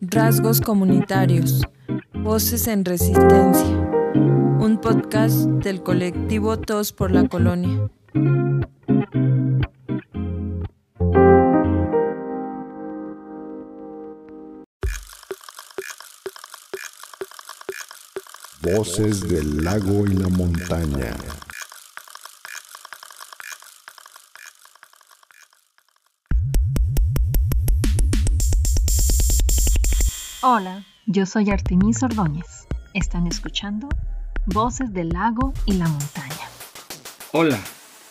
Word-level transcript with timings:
Rasgos 0.00 0.60
comunitarios. 0.60 1.62
Voces 2.14 2.66
en 2.66 2.84
resistencia. 2.84 3.66
Un 4.14 4.78
podcast 4.80 5.46
del 5.64 5.82
colectivo 5.82 6.58
Todos 6.58 6.92
por 6.92 7.10
la 7.10 7.28
Colonia. 7.28 7.90
Voces 18.62 19.28
del 19.28 19.64
lago 19.64 20.06
y 20.06 20.14
la 20.14 20.28
montaña. 20.28 21.16
Hola, 30.54 30.84
yo 31.06 31.24
soy 31.24 31.48
Artemis 31.48 32.02
Ordóñez. 32.02 32.66
Están 32.92 33.26
escuchando 33.26 33.88
Voces 34.44 34.92
del 34.92 35.08
Lago 35.08 35.54
y 35.64 35.72
la 35.72 35.88
Montaña. 35.88 36.46
Hola, 37.32 37.58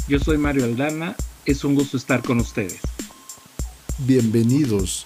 yo 0.08 0.18
soy 0.18 0.40
Mario 0.40 0.64
Aldana. 0.64 1.16
Es 1.46 1.64
un 1.64 1.76
gusto 1.76 1.98
estar 1.98 2.24
con 2.24 2.40
ustedes. 2.40 2.80
Bienvenidos. 4.08 5.06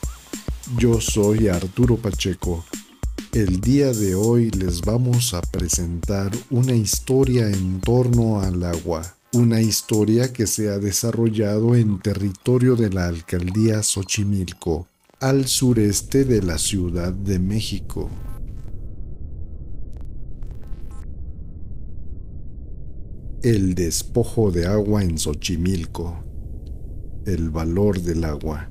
Yo 0.77 1.01
soy 1.01 1.49
Arturo 1.49 1.97
Pacheco. 1.97 2.63
El 3.33 3.59
día 3.59 3.91
de 3.91 4.15
hoy 4.15 4.49
les 4.51 4.79
vamos 4.79 5.33
a 5.33 5.41
presentar 5.41 6.31
una 6.49 6.73
historia 6.73 7.49
en 7.49 7.81
torno 7.81 8.39
al 8.39 8.63
agua. 8.63 9.13
Una 9.33 9.59
historia 9.59 10.31
que 10.31 10.47
se 10.47 10.69
ha 10.69 10.77
desarrollado 10.77 11.75
en 11.75 11.99
territorio 11.99 12.77
de 12.77 12.91
la 12.91 13.07
alcaldía 13.07 13.83
Xochimilco, 13.83 14.87
al 15.25 15.47
sureste 15.47 16.23
de 16.23 16.43
la 16.43 16.59
Ciudad 16.59 17.11
de 17.11 17.39
México. 17.39 18.11
El 23.41 23.73
despojo 23.73 24.51
de 24.51 24.67
agua 24.67 25.01
en 25.01 25.17
Xochimilco. 25.17 26.23
El 27.25 27.49
valor 27.49 27.99
del 28.03 28.23
agua. 28.23 28.69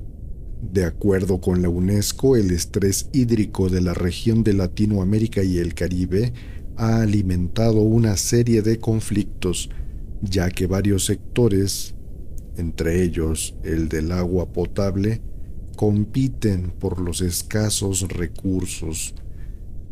De 0.61 0.85
acuerdo 0.85 1.41
con 1.41 1.61
la 1.61 1.67
UNESCO, 1.67 2.37
el 2.37 2.51
estrés 2.51 3.09
hídrico 3.11 3.67
de 3.67 3.81
la 3.81 3.93
región 3.93 4.41
de 4.41 4.53
Latinoamérica 4.53 5.43
y 5.43 5.57
el 5.57 5.73
Caribe 5.73 6.31
ha 6.77 7.01
alimentado 7.01 7.81
una 7.81 8.15
serie 8.15 8.61
de 8.61 8.79
conflictos, 8.79 9.69
ya 10.21 10.49
que 10.49 10.67
varios 10.67 11.03
sectores, 11.03 11.95
entre 12.55 13.03
ellos 13.03 13.57
el 13.65 13.89
del 13.89 14.13
agua 14.13 14.53
potable, 14.53 15.21
compiten 15.75 16.71
por 16.79 16.99
los 16.99 17.21
escasos 17.21 18.07
recursos. 18.07 19.13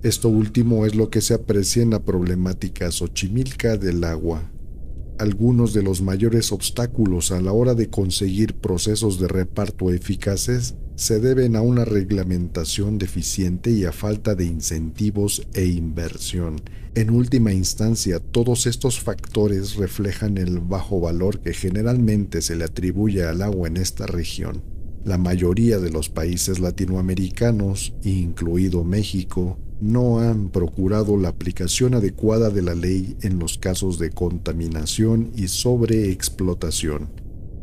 Esto 0.03 0.28
último 0.28 0.86
es 0.86 0.95
lo 0.95 1.09
que 1.09 1.22
se 1.22 1.34
aprecia 1.34 1.81
en 1.81 1.92
la 1.92 2.03
problemática 2.03 2.92
xochimilca 2.92 3.78
del 3.78 4.03
agua. 4.03 4.52
Algunos 5.17 5.73
de 5.73 5.84
los 5.84 6.02
mayores 6.02 6.52
obstáculos 6.52 7.31
a 7.31 7.40
la 7.40 7.53
hora 7.53 7.75
de 7.75 7.90
conseguir 7.90 8.56
procesos 8.56 9.20
de 9.20 9.28
reparto 9.28 9.92
eficaces 9.92 10.75
se 10.95 11.20
deben 11.20 11.56
a 11.56 11.62
una 11.62 11.86
reglamentación 11.86 12.97
deficiente 12.97 13.72
y 13.72 13.86
a 13.86 13.92
falta 13.92 14.36
de 14.36 14.45
incentivos 14.45 15.47
e 15.53 15.66
inversión. 15.66 16.62
En 16.95 17.09
última 17.09 17.53
instancia, 17.53 18.20
todos 18.20 18.68
estos 18.68 19.00
factores 19.00 19.75
reflejan 19.75 20.38
el 20.38 20.59
bajo 20.59 21.00
valor 21.00 21.40
que 21.40 21.53
generalmente 21.53 22.42
se 22.42 22.56
le 22.56 22.66
atribuye 22.66 23.23
al 23.23 23.42
agua 23.42 23.68
en 23.68 23.78
esta 23.78 24.06
región. 24.06 24.72
La 25.06 25.18
mayoría 25.18 25.80
de 25.80 25.90
los 25.90 26.08
países 26.08 26.59
latinoamericanos, 26.59 27.94
incluido 28.04 28.86
México, 28.86 29.58
no 29.82 30.20
han 30.20 30.50
procurado 30.50 31.18
la 31.18 31.28
aplicación 31.28 31.94
adecuada 31.94 32.50
de 32.50 32.62
la 32.62 32.73
ley 32.73 33.18
en 33.22 33.38
los 33.38 33.58
casos 33.58 34.00
de 34.00 34.12
contaminación 34.12 35.31
y 35.36 35.50
sobreexplotación. 35.50 37.09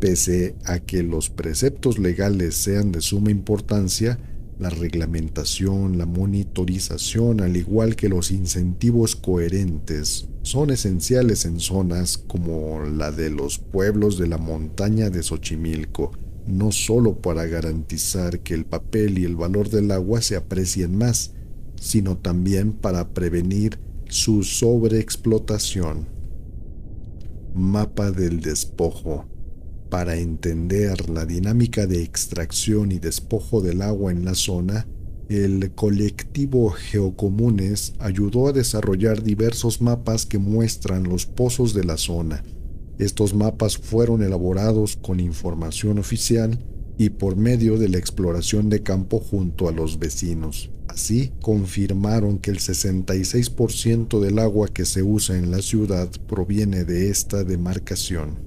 Pese 0.01 0.55
a 0.67 0.81
que 0.81 1.03
los 1.03 1.31
preceptos 1.31 1.99
legales 1.99 2.57
sean 2.57 2.93
de 2.93 3.01
suma 3.01 3.31
importancia, 3.31 4.19
la 4.59 4.69
reglamentación, 4.69 5.97
la 5.97 6.05
monitorización, 6.05 7.41
al 7.41 7.57
igual 7.57 7.97
que 7.97 8.11
los 8.11 8.31
incentivos 8.31 9.17
coherentes, 9.17 10.29
son 10.43 10.69
esenciales 10.69 11.47
en 11.47 11.59
zonas 11.59 12.19
como 12.19 12.83
la 12.85 13.11
de 13.13 13.31
los 13.31 13.59
pueblos 13.59 14.19
de 14.19 14.29
la 14.29 14.37
montaña 14.37 15.09
de 15.09 15.23
Xochimilco, 15.23 16.13
no 16.47 16.73
solo 16.73 17.17
para 17.17 17.47
garantizar 17.47 18.41
que 18.41 18.55
el 18.55 18.65
papel 18.65 19.19
y 19.19 19.25
el 19.25 19.37
valor 19.37 19.71
del 19.71 19.91
agua 19.91 20.23
se 20.23 20.37
aprecien 20.37 20.97
más, 20.97 21.33
sino 21.81 22.17
también 22.17 22.73
para 22.73 23.09
prevenir 23.11 23.79
su 24.09 24.43
sobreexplotación. 24.43 26.09
Mapa 27.55 28.11
del 28.11 28.41
despojo. 28.41 29.27
Para 29.89 30.17
entender 30.17 31.11
la 31.11 31.27
dinámica 31.27 31.87
de 31.87 32.03
extracción 32.03 32.93
y 32.93 32.99
despojo 32.99 33.61
del 33.61 33.83
agua 33.83 34.13
en 34.13 34.25
la 34.25 34.35
zona, 34.35 34.87
el 35.29 35.73
colectivo 35.75 36.71
Geocomunes 36.71 37.95
ayudó 37.99 38.49
a 38.49 38.53
desarrollar 38.53 39.23
diversos 39.23 39.81
mapas 39.81 40.27
que 40.27 40.39
muestran 40.39 41.05
los 41.05 41.27
pozos 41.27 41.73
de 41.73 41.85
la 41.85 41.97
zona, 41.97 42.43
estos 43.01 43.35
mapas 43.35 43.79
fueron 43.79 44.23
elaborados 44.23 44.97
con 44.97 45.21
información 45.21 45.99
oficial 45.99 46.59
y 46.99 47.11
por 47.11 47.37
medio 47.37 47.79
de 47.79 47.89
la 47.89 47.99
exploración 47.99 48.69
de 48.69 48.83
campo 48.83 49.21
junto 49.21 49.69
a 49.69 49.73
los 49.73 49.99
vecinos. 49.99 50.71
Así, 50.87 51.33
confirmaron 51.41 52.39
que 52.39 52.51
el 52.51 52.59
66% 52.59 54.21
del 54.21 54.39
agua 54.39 54.69
que 54.69 54.85
se 54.85 55.03
usa 55.03 55.39
en 55.39 55.51
la 55.51 55.63
ciudad 55.63 56.11
proviene 56.27 56.85
de 56.85 57.09
esta 57.09 57.45
demarcación. 57.45 58.39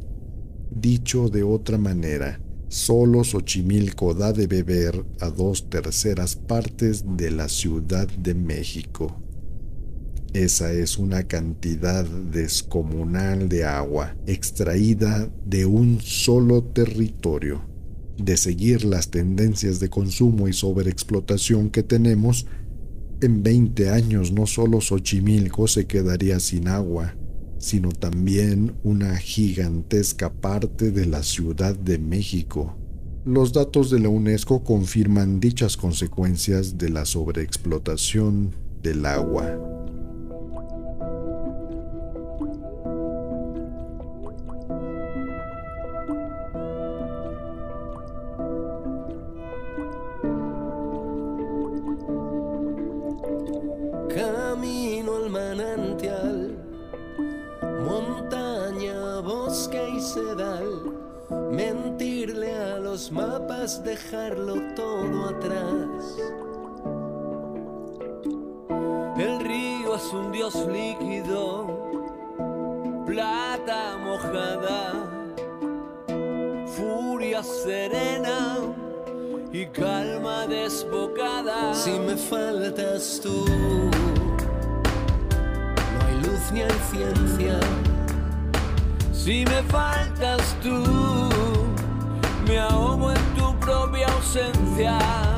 Dicho 0.69 1.29
de 1.29 1.41
otra 1.41 1.77
manera, 1.77 2.41
solo 2.67 3.23
Xochimilco 3.23 4.13
da 4.13 4.33
de 4.33 4.47
beber 4.47 5.05
a 5.19 5.29
dos 5.29 5.69
terceras 5.69 6.35
partes 6.35 7.03
de 7.17 7.31
la 7.31 7.47
Ciudad 7.47 8.07
de 8.07 8.33
México. 8.33 9.22
Esa 10.33 10.73
es 10.73 10.97
una 10.97 11.27
cantidad 11.27 12.03
descomunal 12.05 13.49
de 13.49 13.65
agua 13.65 14.15
extraída 14.25 15.31
de 15.45 15.67
un 15.67 16.01
solo 16.01 16.63
territorio. 16.63 17.61
De 18.17 18.35
seguir 18.37 18.83
las 18.83 19.11
tendencias 19.11 19.79
de 19.79 19.89
consumo 19.89 20.47
y 20.47 20.53
sobreexplotación 20.53 21.69
que 21.69 21.83
tenemos, 21.83 22.47
en 23.21 23.43
20 23.43 23.91
años 23.91 24.31
no 24.31 24.47
solo 24.47 24.81
Xochimilco 24.81 25.67
se 25.67 25.85
quedaría 25.85 26.39
sin 26.39 26.67
agua, 26.67 27.15
sino 27.59 27.91
también 27.91 28.73
una 28.83 29.15
gigantesca 29.17 30.33
parte 30.33 30.89
de 30.89 31.05
la 31.05 31.21
Ciudad 31.21 31.75
de 31.77 31.99
México. 31.99 32.75
Los 33.23 33.53
datos 33.53 33.91
de 33.91 33.99
la 33.99 34.09
UNESCO 34.09 34.63
confirman 34.63 35.39
dichas 35.39 35.77
consecuencias 35.77 36.79
de 36.79 36.89
la 36.89 37.05
sobreexplotación 37.05 38.55
del 38.81 39.05
agua. 39.05 39.82
Dejarlo 63.83 64.53
todo 64.75 65.29
atrás. 65.29 66.15
El 69.17 69.39
río 69.39 69.95
es 69.95 70.13
un 70.13 70.31
dios 70.31 70.53
líquido, 70.67 71.89
plata 73.07 73.97
mojada, 73.97 74.93
furia 76.67 77.41
serena 77.41 78.57
y 79.51 79.65
calma 79.65 80.45
desbocada. 80.45 81.73
Si 81.73 81.93
me 81.93 82.15
faltas 82.15 83.19
tú, 83.23 83.45
no 85.93 86.05
hay 86.05 86.15
luz 86.21 86.51
ni 86.51 86.61
hay 86.61 86.79
ciencia. 86.91 87.59
Si 89.11 89.45
me 89.45 89.63
faltas 89.63 90.55
tú, 90.61 91.32
me 92.53 92.59
ahogo 92.59 93.11
en 93.11 93.59
propia 93.59 94.07
ausencia. 94.09 95.32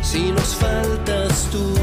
Si 0.00 0.32
nos 0.32 0.54
faltas 0.54 1.48
tú, 1.52 1.74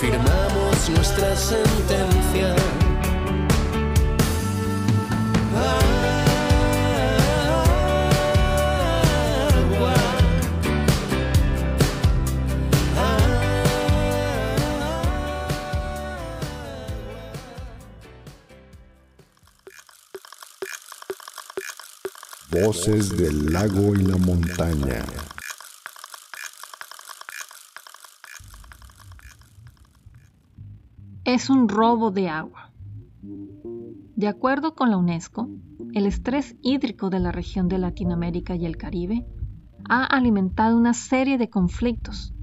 firmamos 0.00 0.88
nuestra 0.88 1.36
sentencia. 1.36 2.79
Voces 22.64 23.16
del 23.16 23.52
lago 23.52 23.94
y 23.94 24.02
la 24.02 24.16
montaña. 24.18 25.04
es 31.24 31.48
un 31.48 31.68
robo 31.68 32.10
de 32.10 32.28
agua. 32.28 32.72
De 34.16 34.26
acuerdo 34.26 34.74
con 34.74 34.90
la 34.90 34.96
UNESCO, 34.96 35.48
el 35.94 36.06
estrés 36.06 36.56
hídrico 36.60 37.08
de 37.08 37.20
la 37.20 37.30
región 37.30 37.68
de 37.68 37.78
Latinoamérica 37.78 38.56
y 38.56 38.66
el 38.66 38.76
Caribe 38.76 39.26
ha 39.88 40.04
alimentado 40.04 40.76
una 40.76 40.92
serie 40.92 41.38
de 41.38 41.48
conflictos, 41.48 42.34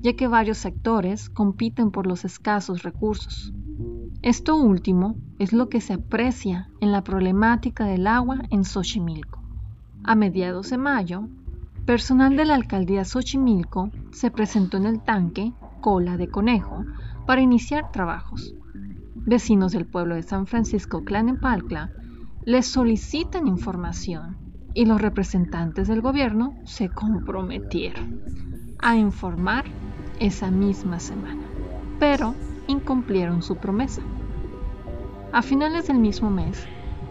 ya 0.00 0.14
que 0.14 0.26
varios 0.26 0.56
sectores 0.56 1.28
compiten 1.28 1.90
por 1.90 2.06
los 2.06 2.24
escasos 2.24 2.82
recursos. 2.82 3.52
Esto 4.22 4.56
último 4.56 5.16
es 5.38 5.52
lo 5.52 5.68
que 5.68 5.82
se 5.82 5.92
aprecia 5.92 6.70
en 6.80 6.92
la 6.92 7.04
problemática 7.04 7.84
del 7.84 8.06
agua 8.06 8.42
en 8.48 8.64
Xochimilco. 8.64 9.43
A 10.06 10.14
mediados 10.16 10.68
de 10.68 10.76
mayo, 10.76 11.28
personal 11.86 12.36
de 12.36 12.44
la 12.44 12.56
alcaldía 12.56 13.06
Xochimilco 13.06 13.90
se 14.12 14.30
presentó 14.30 14.76
en 14.76 14.84
el 14.84 15.02
tanque 15.02 15.54
Cola 15.80 16.18
de 16.18 16.28
Conejo 16.28 16.84
para 17.26 17.40
iniciar 17.40 17.90
trabajos. 17.90 18.54
Vecinos 19.14 19.72
del 19.72 19.86
pueblo 19.86 20.14
de 20.14 20.22
San 20.22 20.46
Francisco 20.46 21.02
Tlalnepantla 21.02 21.90
les 22.44 22.66
solicitan 22.66 23.48
información 23.48 24.36
y 24.74 24.84
los 24.84 25.00
representantes 25.00 25.88
del 25.88 26.02
gobierno 26.02 26.54
se 26.64 26.90
comprometieron 26.90 28.20
a 28.80 28.96
informar 28.96 29.64
esa 30.20 30.50
misma 30.50 31.00
semana, 31.00 31.44
pero 31.98 32.34
incumplieron 32.66 33.40
su 33.40 33.56
promesa. 33.56 34.02
A 35.32 35.40
finales 35.40 35.86
del 35.86 35.98
mismo 35.98 36.28
mes, 36.28 36.62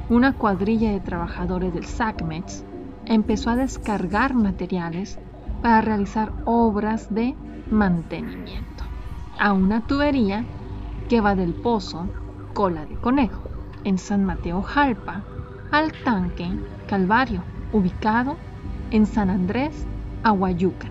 una 0.10 0.34
cuadrilla 0.34 0.92
de 0.92 1.00
trabajadores 1.00 1.74
del 1.74 1.86
SACMEX 1.86 2.66
empezó 3.06 3.50
a 3.50 3.56
descargar 3.56 4.34
materiales 4.34 5.20
para 5.62 5.82
realizar 5.82 6.34
obras 6.46 7.14
de 7.14 7.36
mantenimiento 7.70 8.84
a 9.40 9.54
una 9.54 9.82
tubería 9.82 10.46
que 11.10 11.22
va 11.22 11.36
del 11.36 11.54
pozo 11.54 12.08
Cola 12.54 12.86
de 12.86 12.96
Conejo 12.96 13.50
en 13.84 13.98
San 13.98 14.24
Mateo 14.24 14.62
Jalpa 14.62 15.24
al 15.72 15.92
tanque 16.04 16.48
Calvario, 16.88 17.44
ubicado 17.72 18.38
en 18.92 19.06
San 19.06 19.30
Andrés, 19.30 19.88
Aguayuca, 20.24 20.88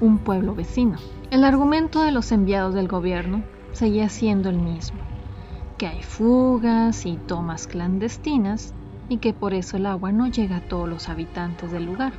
un 0.00 0.18
pueblo 0.18 0.54
vecino. 0.54 0.96
El 1.30 1.44
argumento 1.44 2.02
de 2.02 2.12
los 2.12 2.32
enviados 2.32 2.74
del 2.74 2.88
gobierno 2.88 3.42
seguía 3.72 4.08
siendo 4.08 4.48
el 4.48 4.58
mismo, 4.58 4.98
que 5.76 5.86
hay 5.86 6.02
fugas 6.02 7.04
y 7.04 7.16
tomas 7.16 7.66
clandestinas 7.66 8.72
y 9.08 9.18
que 9.18 9.32
por 9.32 9.54
eso 9.54 9.76
el 9.76 9.86
agua 9.86 10.12
no 10.12 10.26
llega 10.28 10.56
a 10.56 10.68
todos 10.68 10.88
los 10.88 11.08
habitantes 11.08 11.70
del 11.72 11.86
lugar. 11.86 12.12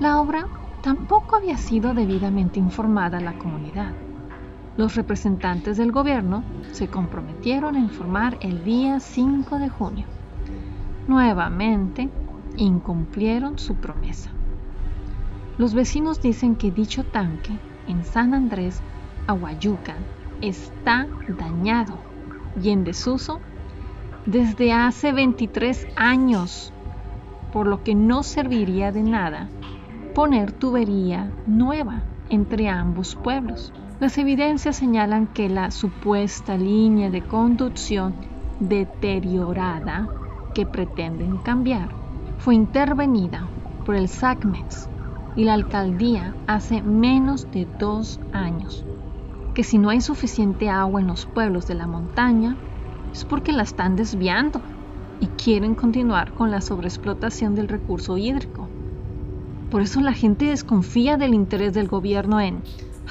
La 0.00 0.20
obra 0.20 0.46
tampoco 0.82 1.36
había 1.36 1.56
sido 1.56 1.94
debidamente 1.94 2.58
informada 2.58 3.18
a 3.18 3.22
la 3.22 3.38
comunidad. 3.38 3.92
Los 4.76 4.94
representantes 4.94 5.76
del 5.76 5.90
gobierno 5.90 6.44
se 6.70 6.88
comprometieron 6.88 7.74
a 7.74 7.80
informar 7.80 8.38
el 8.40 8.64
día 8.64 9.00
5 9.00 9.58
de 9.58 9.68
junio. 9.68 10.06
Nuevamente, 11.08 12.08
incumplieron 12.56 13.58
su 13.58 13.74
promesa. 13.74 14.30
Los 15.56 15.74
vecinos 15.74 16.20
dicen 16.22 16.54
que 16.54 16.70
dicho 16.70 17.04
tanque 17.04 17.58
en 17.88 18.04
San 18.04 18.34
Andrés, 18.34 18.80
Aguayuca, 19.26 19.96
está 20.40 21.08
dañado 21.26 21.98
y 22.62 22.70
en 22.70 22.84
desuso 22.84 23.40
desde 24.28 24.74
hace 24.74 25.12
23 25.12 25.86
años, 25.96 26.70
por 27.50 27.66
lo 27.66 27.82
que 27.82 27.94
no 27.94 28.22
serviría 28.22 28.92
de 28.92 29.02
nada 29.02 29.48
poner 30.14 30.52
tubería 30.52 31.32
nueva 31.46 32.02
entre 32.28 32.68
ambos 32.68 33.14
pueblos. 33.14 33.72
Las 34.00 34.18
evidencias 34.18 34.76
señalan 34.76 35.28
que 35.28 35.48
la 35.48 35.70
supuesta 35.70 36.58
línea 36.58 37.08
de 37.08 37.22
conducción 37.22 38.14
deteriorada 38.60 40.06
que 40.54 40.66
pretenden 40.66 41.38
cambiar 41.38 41.88
fue 42.36 42.54
intervenida 42.54 43.48
por 43.86 43.94
el 43.94 44.08
SACMEX 44.08 44.90
y 45.36 45.44
la 45.44 45.54
alcaldía 45.54 46.34
hace 46.46 46.82
menos 46.82 47.50
de 47.50 47.66
dos 47.78 48.20
años. 48.34 48.84
Que 49.54 49.64
si 49.64 49.78
no 49.78 49.88
hay 49.88 50.02
suficiente 50.02 50.68
agua 50.68 51.00
en 51.00 51.06
los 51.06 51.24
pueblos 51.24 51.66
de 51.66 51.76
la 51.76 51.86
montaña, 51.86 52.58
es 53.12 53.24
porque 53.24 53.52
la 53.52 53.62
están 53.62 53.96
desviando 53.96 54.60
y 55.20 55.26
quieren 55.26 55.74
continuar 55.74 56.32
con 56.34 56.50
la 56.50 56.60
sobreexplotación 56.60 57.54
del 57.54 57.68
recurso 57.68 58.16
hídrico. 58.16 58.68
Por 59.70 59.82
eso 59.82 60.00
la 60.00 60.12
gente 60.12 60.46
desconfía 60.46 61.16
del 61.16 61.34
interés 61.34 61.74
del 61.74 61.88
gobierno 61.88 62.40
en, 62.40 62.62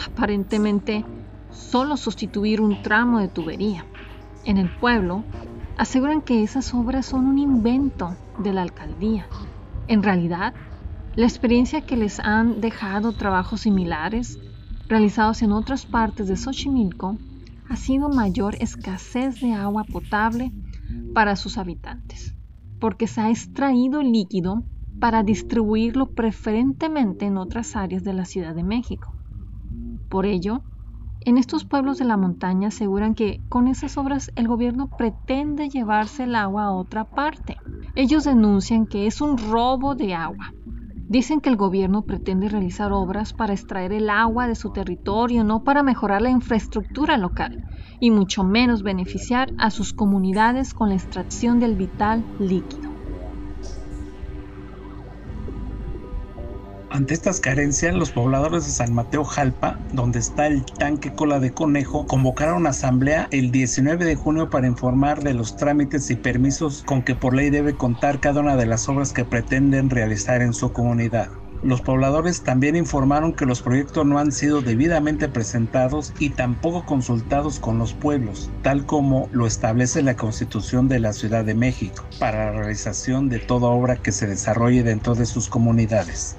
aparentemente, 0.07 1.05
solo 1.51 1.97
sustituir 1.97 2.61
un 2.61 2.81
tramo 2.81 3.19
de 3.19 3.27
tubería. 3.27 3.85
En 4.45 4.57
el 4.57 4.69
pueblo, 4.69 5.23
aseguran 5.77 6.21
que 6.21 6.43
esas 6.43 6.73
obras 6.73 7.05
son 7.05 7.25
un 7.25 7.37
invento 7.37 8.15
de 8.39 8.53
la 8.53 8.63
alcaldía. 8.63 9.27
En 9.87 10.03
realidad, 10.03 10.53
la 11.15 11.25
experiencia 11.25 11.81
que 11.81 11.97
les 11.97 12.19
han 12.19 12.61
dejado 12.61 13.11
trabajos 13.11 13.61
similares 13.61 14.39
realizados 14.87 15.41
en 15.41 15.51
otras 15.51 15.85
partes 15.85 16.27
de 16.27 16.37
Xochimilco 16.37 17.17
ha 17.69 17.75
sido 17.75 18.09
mayor 18.09 18.55
escasez 18.59 19.39
de 19.41 19.53
agua 19.53 19.83
potable 19.83 20.51
para 21.13 21.35
sus 21.35 21.57
habitantes, 21.57 22.35
porque 22.79 23.07
se 23.07 23.21
ha 23.21 23.29
extraído 23.29 24.01
líquido 24.01 24.63
para 24.99 25.23
distribuirlo 25.23 26.07
preferentemente 26.07 27.25
en 27.25 27.37
otras 27.37 27.75
áreas 27.75 28.03
de 28.03 28.13
la 28.13 28.25
Ciudad 28.25 28.55
de 28.55 28.63
México. 28.63 29.13
Por 30.09 30.25
ello, 30.25 30.61
en 31.21 31.37
estos 31.37 31.65
pueblos 31.65 31.97
de 31.97 32.05
la 32.05 32.15
montaña 32.15 32.69
aseguran 32.69 33.13
que 33.13 33.41
con 33.49 33.67
esas 33.67 33.97
obras 33.97 34.31
el 34.35 34.47
gobierno 34.47 34.89
pretende 34.97 35.69
llevarse 35.69 36.23
el 36.23 36.35
agua 36.35 36.65
a 36.65 36.71
otra 36.71 37.03
parte. 37.03 37.57
Ellos 37.95 38.23
denuncian 38.23 38.85
que 38.85 39.07
es 39.07 39.19
un 39.19 39.37
robo 39.37 39.93
de 39.95 40.13
agua. 40.13 40.53
Dicen 41.09 41.41
que 41.41 41.49
el 41.49 41.57
gobierno 41.57 42.05
pretende 42.05 42.47
realizar 42.49 42.93
obras 42.93 43.33
para 43.33 43.53
extraer 43.53 43.91
el 43.91 44.09
agua 44.09 44.47
de 44.47 44.55
su 44.55 44.71
territorio, 44.71 45.43
no 45.43 45.63
para 45.63 45.83
mejorar 45.83 46.21
la 46.21 46.29
infraestructura 46.29 47.17
local, 47.17 47.59
y 47.99 48.11
mucho 48.11 48.43
menos 48.43 48.83
beneficiar 48.83 49.53
a 49.57 49.69
sus 49.69 49.91
comunidades 49.93 50.73
con 50.73 50.89
la 50.89 50.95
extracción 50.95 51.59
del 51.59 51.75
vital 51.75 52.27
líquido. 52.37 52.86
Ante 56.97 57.13
estas 57.13 57.39
carencias, 57.39 57.93
los 57.93 58.09
pobladores 58.09 58.65
de 58.65 58.71
San 58.71 58.91
Mateo 58.91 59.23
Jalpa, 59.23 59.77
donde 59.93 60.17
está 60.17 60.47
el 60.47 60.65
tanque 60.65 61.13
cola 61.13 61.39
de 61.39 61.53
conejo, 61.53 62.07
convocaron 62.07 62.65
asamblea 62.65 63.27
el 63.29 63.51
19 63.51 64.03
de 64.03 64.15
junio 64.15 64.49
para 64.49 64.65
informar 64.65 65.21
de 65.21 65.35
los 65.35 65.55
trámites 65.57 66.09
y 66.09 66.15
permisos 66.15 66.81
con 66.81 67.03
que 67.03 67.13
por 67.13 67.35
ley 67.35 67.51
debe 67.51 67.75
contar 67.75 68.19
cada 68.19 68.41
una 68.41 68.55
de 68.55 68.65
las 68.65 68.89
obras 68.89 69.13
que 69.13 69.25
pretenden 69.25 69.91
realizar 69.91 70.41
en 70.41 70.53
su 70.53 70.73
comunidad. 70.73 71.29
Los 71.61 71.81
pobladores 71.81 72.41
también 72.41 72.75
informaron 72.75 73.31
que 73.31 73.45
los 73.45 73.61
proyectos 73.61 74.03
no 74.03 74.17
han 74.17 74.31
sido 74.31 74.63
debidamente 74.63 75.29
presentados 75.29 76.13
y 76.17 76.31
tampoco 76.31 76.83
consultados 76.83 77.59
con 77.59 77.77
los 77.77 77.93
pueblos, 77.93 78.49
tal 78.63 78.87
como 78.87 79.29
lo 79.31 79.45
establece 79.45 80.01
la 80.01 80.15
Constitución 80.15 80.87
de 80.87 80.99
la 80.99 81.13
Ciudad 81.13 81.45
de 81.45 81.53
México, 81.53 82.03
para 82.19 82.45
la 82.45 82.53
realización 82.53 83.29
de 83.29 83.37
toda 83.37 83.67
obra 83.67 83.97
que 83.97 84.11
se 84.11 84.25
desarrolle 84.25 84.81
dentro 84.81 85.13
de 85.13 85.27
sus 85.27 85.47
comunidades. 85.47 86.37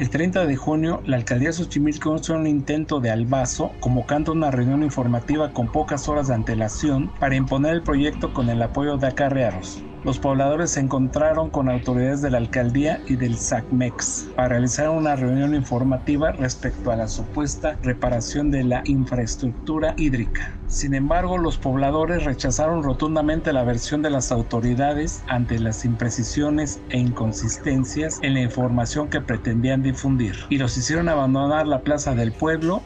El 0.00 0.08
30 0.08 0.46
de 0.46 0.56
junio, 0.56 1.02
la 1.04 1.18
alcaldía 1.18 1.50
de 1.50 1.52
Xochimilco 1.52 2.16
hizo 2.16 2.32
un 2.32 2.46
intento 2.46 3.00
de 3.00 3.10
albazo, 3.10 3.72
convocando 3.80 4.32
una 4.32 4.50
reunión 4.50 4.82
informativa 4.82 5.52
con 5.52 5.70
pocas 5.70 6.08
horas 6.08 6.28
de 6.28 6.34
antelación 6.36 7.12
para 7.20 7.36
imponer 7.36 7.74
el 7.74 7.82
proyecto 7.82 8.32
con 8.32 8.48
el 8.48 8.62
apoyo 8.62 8.96
de 8.96 9.08
acarreados. 9.08 9.84
Los 10.02 10.18
pobladores 10.18 10.70
se 10.70 10.80
encontraron 10.80 11.50
con 11.50 11.68
autoridades 11.68 12.22
de 12.22 12.30
la 12.30 12.38
alcaldía 12.38 13.02
y 13.06 13.16
del 13.16 13.36
SACMEX 13.36 14.30
para 14.34 14.48
realizar 14.48 14.88
una 14.88 15.14
reunión 15.14 15.54
informativa 15.54 16.32
respecto 16.32 16.90
a 16.90 16.96
la 16.96 17.06
supuesta 17.06 17.76
reparación 17.82 18.50
de 18.50 18.64
la 18.64 18.80
infraestructura 18.86 19.92
hídrica. 19.98 20.58
Sin 20.68 20.94
embargo, 20.94 21.36
los 21.36 21.58
pobladores 21.58 22.24
rechazaron 22.24 22.82
rotundamente 22.82 23.52
la 23.52 23.62
versión 23.62 24.00
de 24.00 24.08
las 24.08 24.32
autoridades 24.32 25.22
ante 25.28 25.58
las 25.58 25.84
imprecisiones 25.84 26.80
e 26.88 26.98
inconsistencias 26.98 28.20
en 28.22 28.32
la 28.34 28.40
información 28.40 29.08
que 29.08 29.20
pretendían 29.20 29.82
difundir 29.82 30.36
y 30.48 30.56
los 30.56 30.78
hicieron 30.78 31.10
abandonar 31.10 31.66
la 31.66 31.82
plaza 31.82 32.14
del 32.14 32.32
pueblo. 32.32 32.80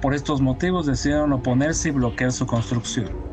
Por 0.00 0.14
estos 0.14 0.40
motivos 0.40 0.86
decidieron 0.86 1.32
oponerse 1.32 1.90
y 1.90 1.92
bloquear 1.92 2.32
su 2.32 2.46
construcción. 2.46 3.25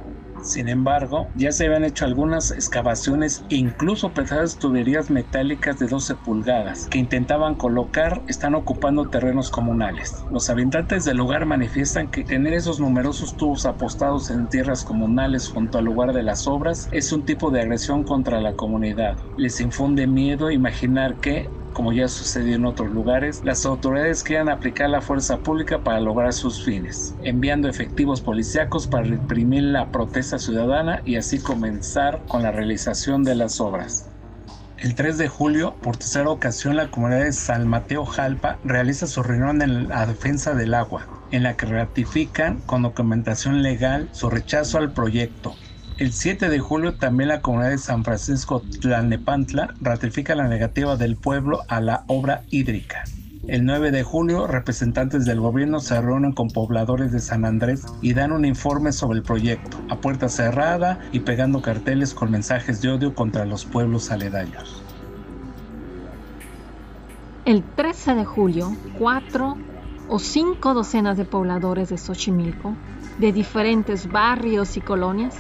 Sin 0.43 0.67
embargo, 0.67 1.29
ya 1.35 1.53
se 1.53 1.65
habían 1.65 1.85
hecho 1.85 2.03
algunas 2.03 2.51
excavaciones 2.51 3.45
e 3.49 3.55
incluso 3.55 4.11
pesadas 4.11 4.59
tuberías 4.59 5.09
metálicas 5.09 5.79
de 5.79 5.87
12 5.87 6.15
pulgadas 6.15 6.87
que 6.89 6.99
intentaban 6.99 7.55
colocar 7.55 8.21
están 8.27 8.53
ocupando 8.53 9.07
terrenos 9.07 9.49
comunales. 9.49 10.13
Los 10.29 10.49
habitantes 10.49 11.05
del 11.05 11.15
lugar 11.15 11.45
manifiestan 11.45 12.09
que 12.09 12.25
tener 12.25 12.53
esos 12.53 12.81
numerosos 12.81 13.37
tubos 13.37 13.65
apostados 13.65 14.29
en 14.31 14.49
tierras 14.49 14.83
comunales 14.83 15.47
junto 15.47 15.77
al 15.77 15.85
lugar 15.85 16.11
de 16.11 16.23
las 16.23 16.45
obras 16.45 16.89
es 16.91 17.13
un 17.13 17.23
tipo 17.23 17.49
de 17.49 17.61
agresión 17.61 18.03
contra 18.03 18.41
la 18.41 18.53
comunidad. 18.53 19.17
Les 19.37 19.61
infunde 19.61 20.07
miedo 20.07 20.51
imaginar 20.51 21.15
que 21.21 21.49
como 21.73 21.91
ya 21.91 22.07
sucedió 22.07 22.55
en 22.55 22.65
otros 22.65 22.91
lugares, 22.91 23.41
las 23.43 23.65
autoridades 23.65 24.23
quieran 24.23 24.49
aplicar 24.49 24.89
la 24.89 25.01
fuerza 25.01 25.39
pública 25.39 25.83
para 25.83 25.99
lograr 25.99 26.31
sus 26.33 26.63
fines, 26.63 27.15
enviando 27.23 27.67
efectivos 27.67 28.21
policíacos 28.21 28.87
para 28.87 29.03
reprimir 29.03 29.63
la 29.63 29.91
protesta 29.91 30.39
ciudadana 30.39 31.01
y 31.05 31.15
así 31.15 31.39
comenzar 31.39 32.21
con 32.27 32.43
la 32.43 32.51
realización 32.51 33.23
de 33.23 33.35
las 33.35 33.59
obras. 33.59 34.09
El 34.77 34.95
3 34.95 35.17
de 35.17 35.29
julio, 35.29 35.75
por 35.81 35.95
tercera 35.95 36.29
ocasión, 36.29 36.75
la 36.75 36.91
comunidad 36.91 37.23
de 37.23 37.31
San 37.31 37.67
Mateo 37.67 38.05
Jalpa 38.05 38.59
realiza 38.65 39.07
su 39.07 39.23
reunión 39.23 39.61
en 39.61 39.87
la 39.87 40.05
defensa 40.05 40.53
del 40.53 40.73
agua, 40.73 41.07
en 41.31 41.43
la 41.43 41.55
que 41.55 41.65
ratifican 41.65 42.59
con 42.65 42.81
documentación 42.81 43.63
legal 43.63 44.09
su 44.11 44.29
rechazo 44.29 44.77
al 44.77 44.91
proyecto, 44.91 45.55
el 46.03 46.11
7 46.11 46.49
de 46.49 46.59
julio 46.59 46.95
también 46.95 47.29
la 47.29 47.39
comunidad 47.39 47.69
de 47.69 47.77
San 47.77 48.03
Francisco 48.03 48.61
Tlalnepantla 48.81 49.73
ratifica 49.79 50.35
la 50.35 50.49
negativa 50.49 50.97
del 50.97 51.15
pueblo 51.15 51.61
a 51.69 51.79
la 51.79 52.03
obra 52.07 52.43
hídrica. 52.49 53.05
El 53.47 53.63
9 53.63 53.89
de 53.91 54.03
julio, 54.03 54.45
representantes 54.45 55.23
del 55.23 55.39
gobierno 55.39 55.79
se 55.79 56.01
reúnen 56.01 56.33
con 56.33 56.49
pobladores 56.49 57.13
de 57.13 57.21
San 57.21 57.45
Andrés 57.45 57.85
y 58.01 58.13
dan 58.13 58.33
un 58.33 58.43
informe 58.43 58.91
sobre 58.91 59.19
el 59.19 59.23
proyecto, 59.23 59.77
a 59.89 59.95
puerta 60.01 60.27
cerrada 60.27 60.99
y 61.13 61.21
pegando 61.21 61.61
carteles 61.61 62.13
con 62.13 62.31
mensajes 62.31 62.81
de 62.81 62.89
odio 62.89 63.15
contra 63.15 63.45
los 63.45 63.63
pueblos 63.63 64.11
aledaños. 64.11 64.83
El 67.45 67.63
13 67.63 68.15
de 68.15 68.25
julio, 68.25 68.75
cuatro 68.99 69.55
o 70.09 70.19
cinco 70.19 70.73
docenas 70.73 71.15
de 71.15 71.23
pobladores 71.23 71.87
de 71.87 71.97
Xochimilco, 71.97 72.75
de 73.19 73.31
diferentes 73.31 74.11
barrios 74.11 74.75
y 74.75 74.81
colonias, 74.81 75.33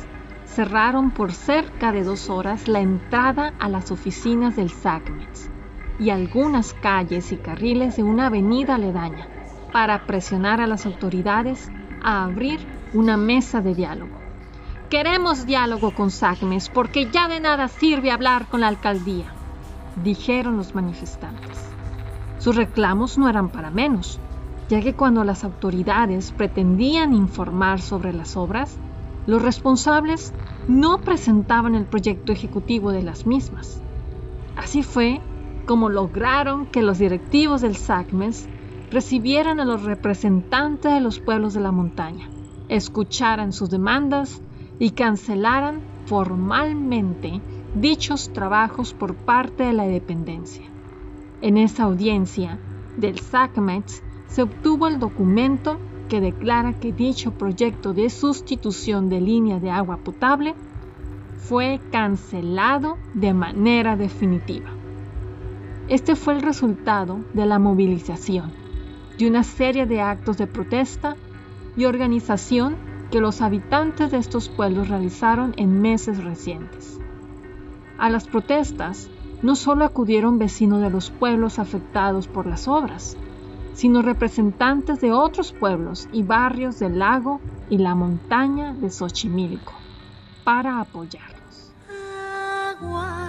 cerraron 0.53 1.09
por 1.09 1.33
cerca 1.33 1.91
de 1.91 2.03
dos 2.03 2.29
horas 2.29 2.67
la 2.67 2.79
entrada 2.79 3.53
a 3.59 3.69
las 3.69 3.89
oficinas 3.89 4.55
del 4.55 4.69
SACMEX 4.69 5.49
y 5.99 6.11
algunas 6.11 6.75
calles 6.75 7.31
y 7.31 7.37
carriles 7.37 7.95
de 7.97 8.03
una 8.03 8.27
avenida 8.27 8.75
aledaña 8.75 9.27
para 9.71 10.05
presionar 10.05 10.61
a 10.61 10.67
las 10.67 10.85
autoridades 10.85 11.71
a 12.03 12.23
abrir 12.23 12.59
una 12.93 13.17
mesa 13.17 13.61
de 13.61 13.73
diálogo. 13.73 14.15
Queremos 14.91 15.47
diálogo 15.47 15.95
con 15.95 16.11
SACMEX 16.11 16.69
porque 16.69 17.09
ya 17.09 17.27
de 17.27 17.39
nada 17.39 17.67
sirve 17.67 18.11
hablar 18.11 18.45
con 18.45 18.61
la 18.61 18.67
alcaldía, 18.67 19.33
dijeron 20.03 20.57
los 20.57 20.75
manifestantes. 20.75 21.67
Sus 22.37 22.55
reclamos 22.55 23.17
no 23.17 23.27
eran 23.27 23.49
para 23.49 23.71
menos, 23.71 24.19
ya 24.69 24.81
que 24.81 24.93
cuando 24.93 25.23
las 25.23 25.43
autoridades 25.43 26.31
pretendían 26.31 27.15
informar 27.15 27.81
sobre 27.81 28.13
las 28.13 28.37
obras, 28.37 28.77
los 29.25 29.41
responsables 29.41 30.33
no 30.67 31.03
presentaban 31.03 31.75
el 31.75 31.85
proyecto 31.85 32.31
ejecutivo 32.31 32.91
de 32.91 33.03
las 33.03 33.25
mismas. 33.25 33.81
Así 34.55 34.83
fue 34.83 35.21
como 35.65 35.89
lograron 35.89 36.67
que 36.67 36.81
los 36.81 36.99
directivos 36.99 37.61
del 37.61 37.75
SACMES 37.75 38.49
recibieran 38.91 39.59
a 39.59 39.65
los 39.65 39.83
representantes 39.83 40.93
de 40.93 41.01
los 41.01 41.19
pueblos 41.19 41.53
de 41.53 41.61
la 41.61 41.71
montaña, 41.71 42.29
escucharan 42.69 43.51
sus 43.53 43.69
demandas 43.69 44.41
y 44.77 44.91
cancelaran 44.91 45.81
formalmente 46.05 47.41
dichos 47.73 48.31
trabajos 48.33 48.93
por 48.93 49.15
parte 49.15 49.63
de 49.63 49.73
la 49.73 49.85
dependencia. 49.85 50.65
En 51.41 51.57
esa 51.57 51.83
audiencia 51.83 52.59
del 52.97 53.19
SACMES 53.19 54.03
se 54.27 54.43
obtuvo 54.43 54.87
el 54.87 54.99
documento 54.99 55.79
declara 56.19 56.73
que 56.73 56.91
dicho 56.91 57.31
proyecto 57.31 57.93
de 57.93 58.09
sustitución 58.09 59.09
de 59.09 59.21
línea 59.21 59.59
de 59.59 59.69
agua 59.69 59.97
potable 59.97 60.55
fue 61.37 61.81
cancelado 61.91 62.97
de 63.13 63.33
manera 63.33 63.95
definitiva. 63.95 64.69
Este 65.89 66.15
fue 66.15 66.33
el 66.33 66.41
resultado 66.41 67.19
de 67.33 67.45
la 67.45 67.59
movilización, 67.59 68.51
de 69.17 69.27
una 69.27 69.43
serie 69.43 69.85
de 69.85 70.01
actos 70.01 70.37
de 70.37 70.47
protesta 70.47 71.15
y 71.75 71.85
organización 71.85 72.75
que 73.11 73.19
los 73.19 73.41
habitantes 73.41 74.11
de 74.11 74.17
estos 74.17 74.49
pueblos 74.49 74.87
realizaron 74.87 75.53
en 75.57 75.81
meses 75.81 76.23
recientes. 76.23 76.99
A 77.97 78.09
las 78.09 78.27
protestas 78.27 79.09
no 79.41 79.55
solo 79.55 79.83
acudieron 79.83 80.39
vecinos 80.39 80.81
de 80.81 80.89
los 80.89 81.11
pueblos 81.11 81.59
afectados 81.59 82.27
por 82.27 82.47
las 82.47 82.67
obras, 82.67 83.17
sino 83.73 84.01
representantes 84.01 85.01
de 85.01 85.11
otros 85.11 85.51
pueblos 85.51 86.07
y 86.11 86.23
barrios 86.23 86.79
del 86.79 86.99
lago 86.99 87.41
y 87.69 87.77
la 87.77 87.95
montaña 87.95 88.73
de 88.73 88.89
Xochimilco 88.89 89.73
para 90.43 90.79
apoyarlos. 90.79 91.73
Agua 92.79 93.23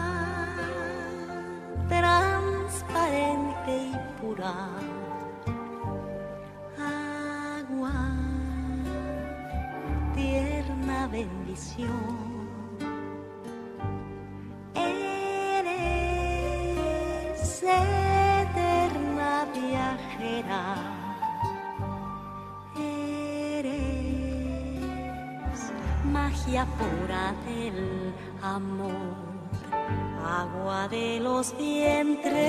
transparente 1.88 3.72
y 3.76 3.92
pura. 4.20 4.54
Agua, 6.78 7.94
tierna 10.14 11.06
bendición. 11.08 11.90
Eres 14.74 15.64
eterna 17.62 18.13
viajera. 19.54 20.62
Eres 22.76 23.70
magia 26.04 26.66
pura 26.78 27.34
del 27.46 27.78
amor, 28.42 29.14
agua 30.42 30.88
de 30.88 31.20
los 31.20 31.56
vientres, 31.56 32.44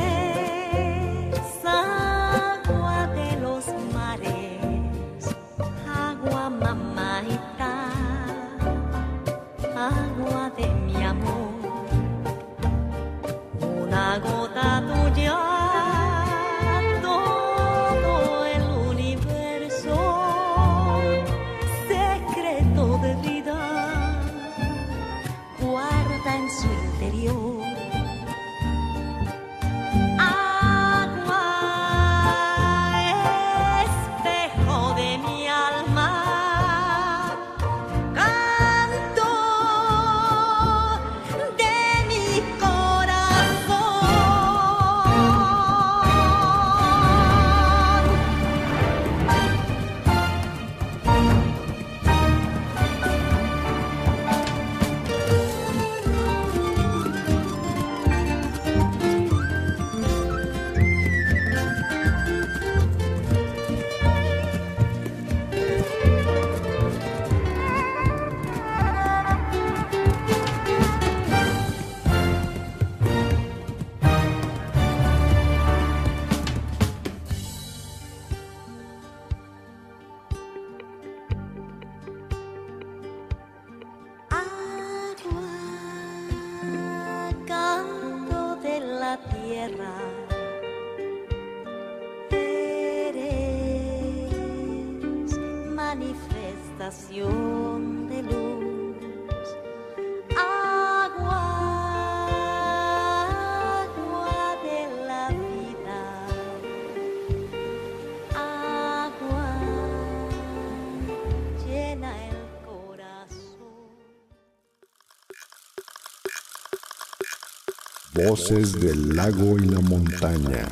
Voces 118.16 118.80
del 118.80 119.14
lago 119.14 119.58
y 119.58 119.66
la 119.66 119.82
montaña. 119.82 120.66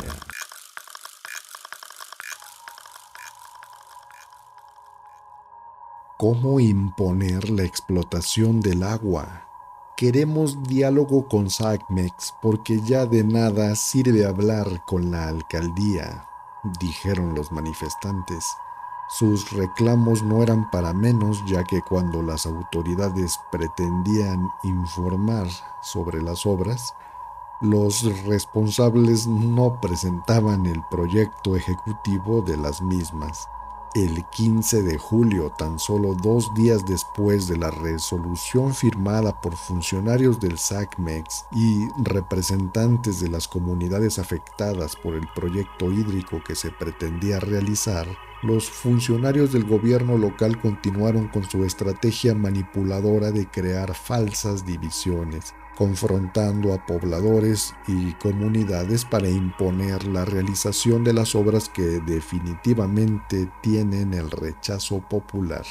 ¿Cómo 6.17 6.61
imponer 6.61 7.49
la 7.49 7.63
explotación 7.63 8.61
del 8.61 8.81
agua? 8.81 9.45
Queremos 9.97 10.63
diálogo 10.63 11.27
con 11.27 11.49
SACMEX 11.49 12.33
porque 12.41 12.79
ya 12.79 13.05
de 13.05 13.25
nada 13.25 13.75
sirve 13.75 14.25
hablar 14.25 14.85
con 14.85 15.11
la 15.11 15.27
alcaldía, 15.27 16.25
dijeron 16.79 17.35
los 17.35 17.51
manifestantes. 17.51 18.45
Sus 19.09 19.51
reclamos 19.51 20.23
no 20.23 20.43
eran 20.43 20.71
para 20.71 20.93
menos 20.93 21.43
ya 21.45 21.65
que 21.65 21.81
cuando 21.81 22.21
las 22.21 22.45
autoridades 22.45 23.37
pretendían 23.51 24.47
informar 24.63 25.49
sobre 25.81 26.21
las 26.21 26.45
obras, 26.45 26.93
los 27.63 28.03
responsables 28.25 29.25
no 29.25 29.79
presentaban 29.79 30.65
el 30.65 30.81
proyecto 30.91 31.55
ejecutivo 31.55 32.41
de 32.41 32.57
las 32.57 32.81
mismas. 32.81 33.47
El 33.95 34.25
15 34.25 34.83
de 34.83 34.97
julio, 34.97 35.53
tan 35.57 35.79
solo 35.79 36.13
dos 36.13 36.53
días 36.55 36.83
después 36.85 37.47
de 37.47 37.55
la 37.55 37.71
resolución 37.71 38.73
firmada 38.73 39.39
por 39.39 39.55
funcionarios 39.55 40.41
del 40.41 40.57
SACMEX 40.57 41.45
y 41.53 41.87
representantes 42.03 43.21
de 43.21 43.29
las 43.29 43.47
comunidades 43.47 44.19
afectadas 44.19 44.97
por 44.97 45.15
el 45.15 45.25
proyecto 45.33 45.89
hídrico 45.89 46.41
que 46.45 46.55
se 46.55 46.69
pretendía 46.69 47.39
realizar, 47.39 48.07
los 48.41 48.69
funcionarios 48.69 49.53
del 49.53 49.63
gobierno 49.63 50.17
local 50.17 50.59
continuaron 50.59 51.29
con 51.29 51.49
su 51.49 51.63
estrategia 51.63 52.35
manipuladora 52.35 53.31
de 53.31 53.47
crear 53.47 53.93
falsas 53.93 54.65
divisiones, 54.65 55.53
confrontando 55.75 56.73
a 56.73 56.85
pobladores 56.85 57.73
y 57.87 58.13
comunidades 58.13 59.05
para 59.05 59.29
imponer 59.29 60.05
la 60.05 60.25
realización 60.25 61.03
de 61.03 61.13
las 61.13 61.35
obras 61.35 61.69
que 61.69 61.99
definitivamente 62.01 63.51
tienen 63.61 64.13
el 64.13 64.29
rechazo 64.29 64.99
popular. 65.09 65.65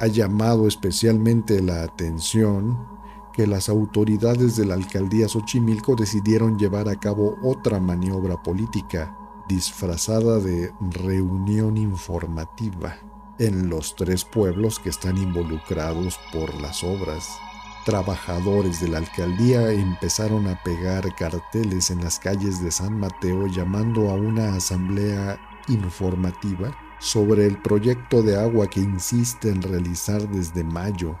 Ha 0.00 0.06
llamado 0.08 0.66
especialmente 0.66 1.62
la 1.62 1.82
atención 1.82 2.88
que 3.32 3.46
las 3.46 3.68
autoridades 3.68 4.56
de 4.56 4.66
la 4.66 4.74
alcaldía 4.74 5.28
Xochimilco 5.28 5.94
decidieron 5.94 6.58
llevar 6.58 6.88
a 6.88 6.96
cabo 6.96 7.36
otra 7.42 7.80
maniobra 7.80 8.42
política 8.42 9.16
disfrazada 9.48 10.38
de 10.38 10.72
reunión 10.90 11.76
informativa 11.76 12.96
en 13.38 13.68
los 13.68 13.96
tres 13.96 14.24
pueblos 14.24 14.78
que 14.78 14.90
están 14.90 15.16
involucrados 15.16 16.18
por 16.32 16.54
las 16.60 16.84
obras 16.84 17.38
trabajadores 17.84 18.80
de 18.80 18.88
la 18.88 18.98
alcaldía 18.98 19.72
empezaron 19.72 20.46
a 20.48 20.62
pegar 20.62 21.14
carteles 21.14 21.90
en 21.90 22.02
las 22.02 22.18
calles 22.18 22.62
de 22.62 22.70
San 22.70 22.98
Mateo 22.98 23.46
llamando 23.46 24.10
a 24.10 24.14
una 24.14 24.54
asamblea 24.54 25.38
informativa 25.68 26.76
sobre 26.98 27.46
el 27.46 27.60
proyecto 27.60 28.22
de 28.22 28.38
agua 28.38 28.68
que 28.68 28.80
insiste 28.80 29.48
en 29.48 29.62
realizar 29.62 30.28
desde 30.28 30.64
mayo. 30.64 31.18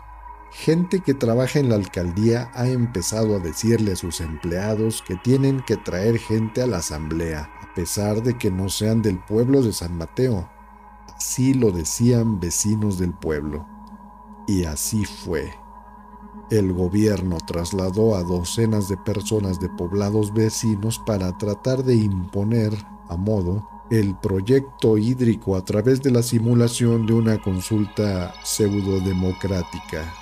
Gente 0.52 1.00
que 1.00 1.14
trabaja 1.14 1.58
en 1.58 1.70
la 1.70 1.76
alcaldía 1.76 2.50
ha 2.54 2.68
empezado 2.68 3.36
a 3.36 3.38
decirle 3.38 3.92
a 3.92 3.96
sus 3.96 4.20
empleados 4.20 5.02
que 5.02 5.16
tienen 5.16 5.60
que 5.60 5.76
traer 5.76 6.18
gente 6.18 6.62
a 6.62 6.66
la 6.66 6.78
asamblea, 6.78 7.50
a 7.62 7.74
pesar 7.74 8.22
de 8.22 8.36
que 8.36 8.50
no 8.50 8.68
sean 8.68 9.00
del 9.00 9.18
pueblo 9.18 9.62
de 9.62 9.72
San 9.72 9.96
Mateo. 9.96 10.50
Así 11.16 11.54
lo 11.54 11.72
decían 11.72 12.38
vecinos 12.38 12.98
del 12.98 13.14
pueblo. 13.14 13.66
Y 14.46 14.64
así 14.64 15.04
fue. 15.04 15.61
El 16.52 16.74
gobierno 16.74 17.38
trasladó 17.38 18.14
a 18.14 18.22
docenas 18.22 18.86
de 18.86 18.98
personas 18.98 19.58
de 19.58 19.70
poblados 19.70 20.34
vecinos 20.34 20.98
para 20.98 21.38
tratar 21.38 21.82
de 21.82 21.94
imponer, 21.94 22.74
a 23.08 23.16
modo, 23.16 23.66
el 23.90 24.14
proyecto 24.16 24.98
hídrico 24.98 25.56
a 25.56 25.64
través 25.64 26.02
de 26.02 26.10
la 26.10 26.22
simulación 26.22 27.06
de 27.06 27.14
una 27.14 27.38
consulta 27.38 28.34
pseudodemocrática. 28.42 30.12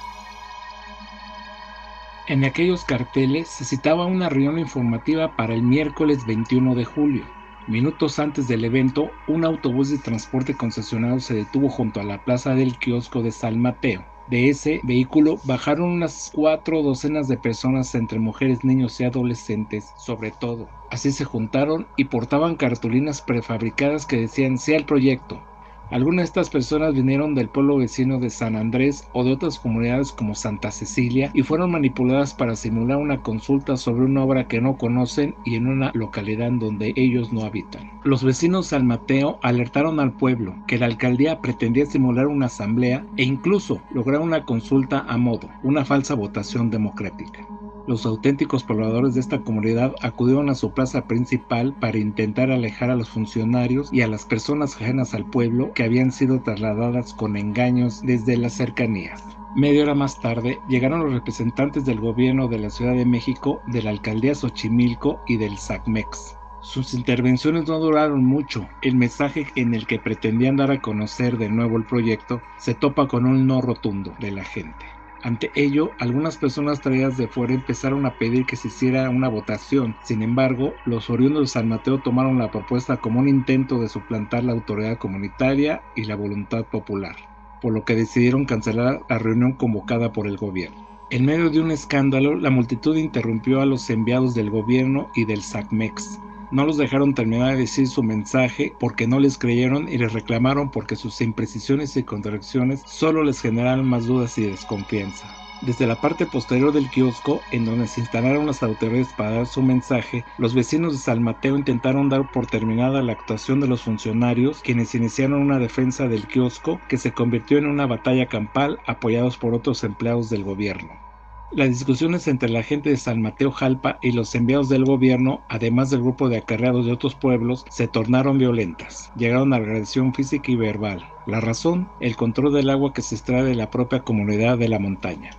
En 2.29 2.45
aquellos 2.45 2.85
carteles 2.85 3.49
se 3.49 3.65
citaba 3.65 4.07
una 4.07 4.29
reunión 4.29 4.61
informativa 4.61 5.35
para 5.35 5.53
el 5.53 5.65
miércoles 5.65 6.25
21 6.29 6.77
de 6.77 6.85
julio. 6.85 7.25
Minutos 7.67 8.21
antes 8.21 8.47
del 8.47 8.65
evento, 8.65 9.11
un 9.27 9.45
autobús 9.45 9.91
de 9.91 9.99
transporte 9.99 10.57
concesionado 10.57 11.19
se 11.19 11.35
detuvo 11.35 11.69
junto 11.69 11.99
a 11.99 12.05
la 12.05 12.25
plaza 12.25 12.55
del 12.55 12.79
kiosco 12.79 13.21
de 13.21 13.33
San 13.33 13.61
Mateo. 13.61 14.05
De 14.31 14.49
ese 14.49 14.81
vehículo 14.85 15.41
bajaron 15.43 15.91
unas 15.91 16.31
cuatro 16.33 16.83
docenas 16.83 17.27
de 17.27 17.37
personas 17.37 17.97
entre 17.97 18.21
mujeres, 18.21 18.63
niños 18.63 19.01
y 19.01 19.05
adolescentes, 19.05 19.93
sobre 19.97 20.31
todo. 20.31 20.73
Así 20.89 21.11
se 21.11 21.25
juntaron 21.25 21.91
y 21.97 22.05
portaban 22.05 22.55
cartulinas 22.55 23.23
prefabricadas 23.23 24.07
que 24.07 24.19
decían 24.19 24.59
sea 24.59 24.77
el 24.79 24.87
proyecto, 24.87 25.50
algunas 25.91 26.23
de 26.23 26.25
estas 26.25 26.51
personas 26.51 26.95
vinieron 26.95 27.35
del 27.35 27.49
pueblo 27.49 27.77
vecino 27.79 28.19
de 28.19 28.31
San 28.31 28.57
Andrés 28.57 29.09
o 29.13 29.25
de 29.25 29.33
otras 29.33 29.59
comunidades 29.59 30.13
como 30.13 30.35
Santa 30.35 30.71
Cecilia 30.71 31.31
y 31.35 31.43
fueron 31.43 31.73
manipuladas 31.73 32.33
para 32.33 32.57
simular 32.57 32.99
una 32.99 33.23
consulta 33.23 33.77
sobre 33.77 34.05
una 34.05 34.23
obra 34.23 34.47
que 34.47 34.61
no 34.61 34.77
conocen 34.77 35.35
y 35.45 35.57
en 35.57 35.67
una 35.67 35.91
localidad 35.95 36.53
donde 36.53 36.93
ellos 36.97 37.33
no 37.33 37.45
habitan. 37.45 37.91
Los 38.05 38.25
vecinos 38.25 38.67
de 38.67 38.77
San 38.77 38.87
Mateo 38.87 39.39
alertaron 39.43 40.01
al 40.01 40.13
pueblo 40.13 40.55
que 40.67 40.79
la 40.79 40.87
alcaldía 40.87 41.41
pretendía 41.41 41.87
simular 41.87 42.27
una 42.27 42.47
asamblea 42.47 43.05
e 43.17 43.25
incluso 43.25 43.83
lograr 43.93 44.21
una 44.21 44.45
consulta 44.45 45.05
a 45.09 45.17
modo, 45.17 45.49
una 45.63 45.85
falsa 45.85 46.15
votación 46.15 46.71
democrática. 46.71 47.50
Los 47.91 48.07
auténticos 48.07 48.63
pobladores 48.63 49.15
de 49.15 49.21
esta 49.21 49.41
comunidad 49.41 49.97
acudieron 50.01 50.49
a 50.49 50.55
su 50.55 50.73
plaza 50.73 51.09
principal 51.09 51.75
para 51.81 51.99
intentar 51.99 52.53
alejar 52.53 52.89
a 52.89 52.95
los 52.95 53.09
funcionarios 53.09 53.93
y 53.93 54.03
a 54.03 54.07
las 54.07 54.25
personas 54.25 54.77
ajenas 54.77 55.13
al 55.13 55.29
pueblo 55.29 55.73
que 55.75 55.83
habían 55.83 56.13
sido 56.13 56.41
trasladadas 56.41 57.13
con 57.13 57.37
engaños 57.37 58.01
desde 58.03 58.37
las 58.37 58.53
cercanías. 58.53 59.25
Media 59.57 59.83
hora 59.83 59.97
más 59.97 60.21
tarde 60.21 60.61
llegaron 60.69 61.01
los 61.01 61.13
representantes 61.13 61.85
del 61.85 61.99
gobierno 61.99 62.47
de 62.47 62.61
la 62.61 62.71
Ciudad 62.71 62.95
de 62.95 63.07
México, 63.07 63.61
de 63.67 63.83
la 63.83 63.91
alcaldía 63.91 64.37
Xochimilco 64.37 65.21
y 65.27 65.39
del 65.39 65.59
SACMEX. 65.59 66.37
Sus 66.63 66.95
intervenciones 66.95 67.67
no 67.67 67.81
duraron 67.81 68.25
mucho. 68.25 68.69
El 68.83 68.95
mensaje 68.95 69.49
en 69.57 69.75
el 69.75 69.89
que 69.89 69.99
pretendían 69.99 70.55
dar 70.55 70.71
a 70.71 70.81
conocer 70.81 71.39
de 71.39 71.49
nuevo 71.49 71.77
el 71.77 71.87
proyecto 71.87 72.41
se 72.57 72.75
topa 72.75 73.09
con 73.09 73.27
un 73.27 73.49
no 73.49 73.61
rotundo 73.61 74.15
de 74.21 74.31
la 74.31 74.45
gente. 74.45 75.00
Ante 75.23 75.51
ello, 75.55 75.93
algunas 75.99 76.39
personas 76.39 76.81
traídas 76.81 77.19
de 77.19 77.29
fuera 77.29 77.53
empezaron 77.53 78.07
a 78.07 78.15
pedir 78.15 78.47
que 78.47 78.57
se 78.57 78.69
hiciera 78.69 79.11
una 79.11 79.29
votación. 79.29 79.95
Sin 80.03 80.23
embargo, 80.23 80.75
los 80.87 81.11
oriundos 81.11 81.43
de 81.43 81.49
San 81.49 81.69
Mateo 81.69 81.99
tomaron 81.99 82.39
la 82.39 82.51
propuesta 82.51 82.97
como 82.97 83.21
un 83.21 83.29
intento 83.29 83.81
de 83.81 83.91
suplantar 83.91 84.45
la 84.45 84.53
autoridad 84.53 84.97
comunitaria 84.97 85.83
y 85.95 86.05
la 86.05 86.17
voluntad 86.17 86.65
popular, 86.65 87.17
por 87.61 87.75
lo 87.75 87.85
que 87.85 87.97
decidieron 87.97 88.47
cancelar 88.47 89.03
la 89.11 89.19
reunión 89.19 89.53
convocada 89.53 90.11
por 90.11 90.27
el 90.27 90.39
gobierno. 90.39 90.89
En 91.11 91.27
medio 91.27 91.51
de 91.51 91.61
un 91.61 91.71
escándalo, 91.71 92.35
la 92.37 92.51
multitud 92.51 92.97
interrumpió 92.97 93.61
a 93.61 93.67
los 93.67 93.91
enviados 93.91 94.35
del 94.35 94.49
gobierno 94.49 95.11
y 95.15 95.27
del 95.27 95.43
SACMEX, 95.43 96.19
no 96.51 96.67
los 96.67 96.77
dejaron 96.77 97.15
terminar 97.15 97.53
de 97.53 97.61
decir 97.61 97.89
su 97.89 98.03
mensaje 98.03 98.75
porque 98.79 99.07
no 99.07 99.21
les 99.21 99.39
creyeron 99.39 99.89
y 99.89 99.99
les 99.99 100.13
reclamaron 100.13 100.71
porque 100.71 100.97
sus 100.97 101.21
imprecisiones 101.21 101.97
y 101.97 102.03
contradicciones 102.03 102.83
solo 102.87 103.23
les 103.23 103.41
generaron 103.41 103.87
más 103.87 104.07
dudas 104.07 104.37
y 104.39 104.43
desconfianza. 104.43 105.29
Desde 105.63 105.87
la 105.87 106.01
parte 106.01 106.25
posterior 106.25 106.73
del 106.73 106.89
kiosco, 106.89 107.43
en 107.53 107.67
donde 107.67 107.87
se 107.87 108.01
instalaron 108.01 108.47
las 108.47 108.63
autoridades 108.63 109.13
para 109.13 109.33
dar 109.33 109.47
su 109.47 109.61
mensaje, 109.63 110.25
los 110.39 110.55
vecinos 110.55 110.95
de 110.95 110.99
San 110.99 111.23
Mateo 111.23 111.55
intentaron 111.55 112.09
dar 112.09 112.31
por 112.31 112.47
terminada 112.47 113.03
la 113.03 113.13
actuación 113.13 113.61
de 113.61 113.69
los 113.69 113.83
funcionarios, 113.83 114.63
quienes 114.63 114.95
iniciaron 114.95 115.43
una 115.43 115.59
defensa 115.59 116.09
del 116.09 116.27
kiosco 116.27 116.81
que 116.89 116.97
se 116.97 117.13
convirtió 117.13 117.59
en 117.59 117.67
una 117.67 117.87
batalla 117.87 118.27
campal 118.27 118.81
apoyados 118.87 119.37
por 119.37 119.53
otros 119.53 119.85
empleados 119.85 120.31
del 120.31 120.45
gobierno. 120.45 121.10
Las 121.53 121.69
discusiones 121.69 122.29
entre 122.29 122.49
la 122.49 122.63
gente 122.63 122.91
de 122.91 122.97
San 122.97 123.21
Mateo 123.21 123.51
Jalpa 123.51 123.99
y 124.03 124.13
los 124.13 124.33
enviados 124.37 124.69
del 124.69 124.85
gobierno, 124.85 125.41
además 125.49 125.91
del 125.91 126.01
grupo 126.01 126.29
de 126.29 126.37
acarreados 126.37 126.87
de 126.87 126.93
otros 126.93 127.17
pueblos, 127.17 127.65
se 127.69 127.89
tornaron 127.89 128.39
violentas. 128.39 129.11
Llegaron 129.17 129.53
a 129.53 129.57
agresión 129.57 130.15
física 130.15 130.53
y 130.53 130.55
verbal. 130.55 131.05
La 131.27 131.41
razón, 131.41 131.89
el 131.99 132.15
control 132.15 132.53
del 132.53 132.71
agua 132.71 132.93
que 132.93 133.03
se 133.03 133.17
extrae 133.17 133.43
de 133.43 133.57
la 133.57 133.69
propia 133.69 134.05
comunidad 134.05 134.59
de 134.59 134.69
la 134.69 134.79
montaña. 134.79 135.31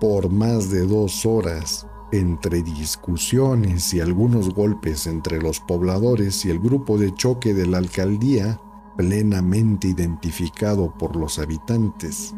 Por 0.00 0.28
más 0.28 0.70
de 0.70 0.86
dos 0.86 1.24
horas, 1.24 1.86
Entre 2.12 2.62
discusiones 2.64 3.94
y 3.94 4.00
algunos 4.00 4.52
golpes 4.52 5.06
entre 5.06 5.40
los 5.40 5.60
pobladores 5.60 6.44
y 6.44 6.50
el 6.50 6.58
grupo 6.58 6.98
de 6.98 7.14
choque 7.14 7.54
de 7.54 7.68
la 7.68 7.78
alcaldía, 7.78 8.60
plenamente 8.96 9.86
identificado 9.86 10.92
por 10.98 11.14
los 11.14 11.38
habitantes, 11.38 12.34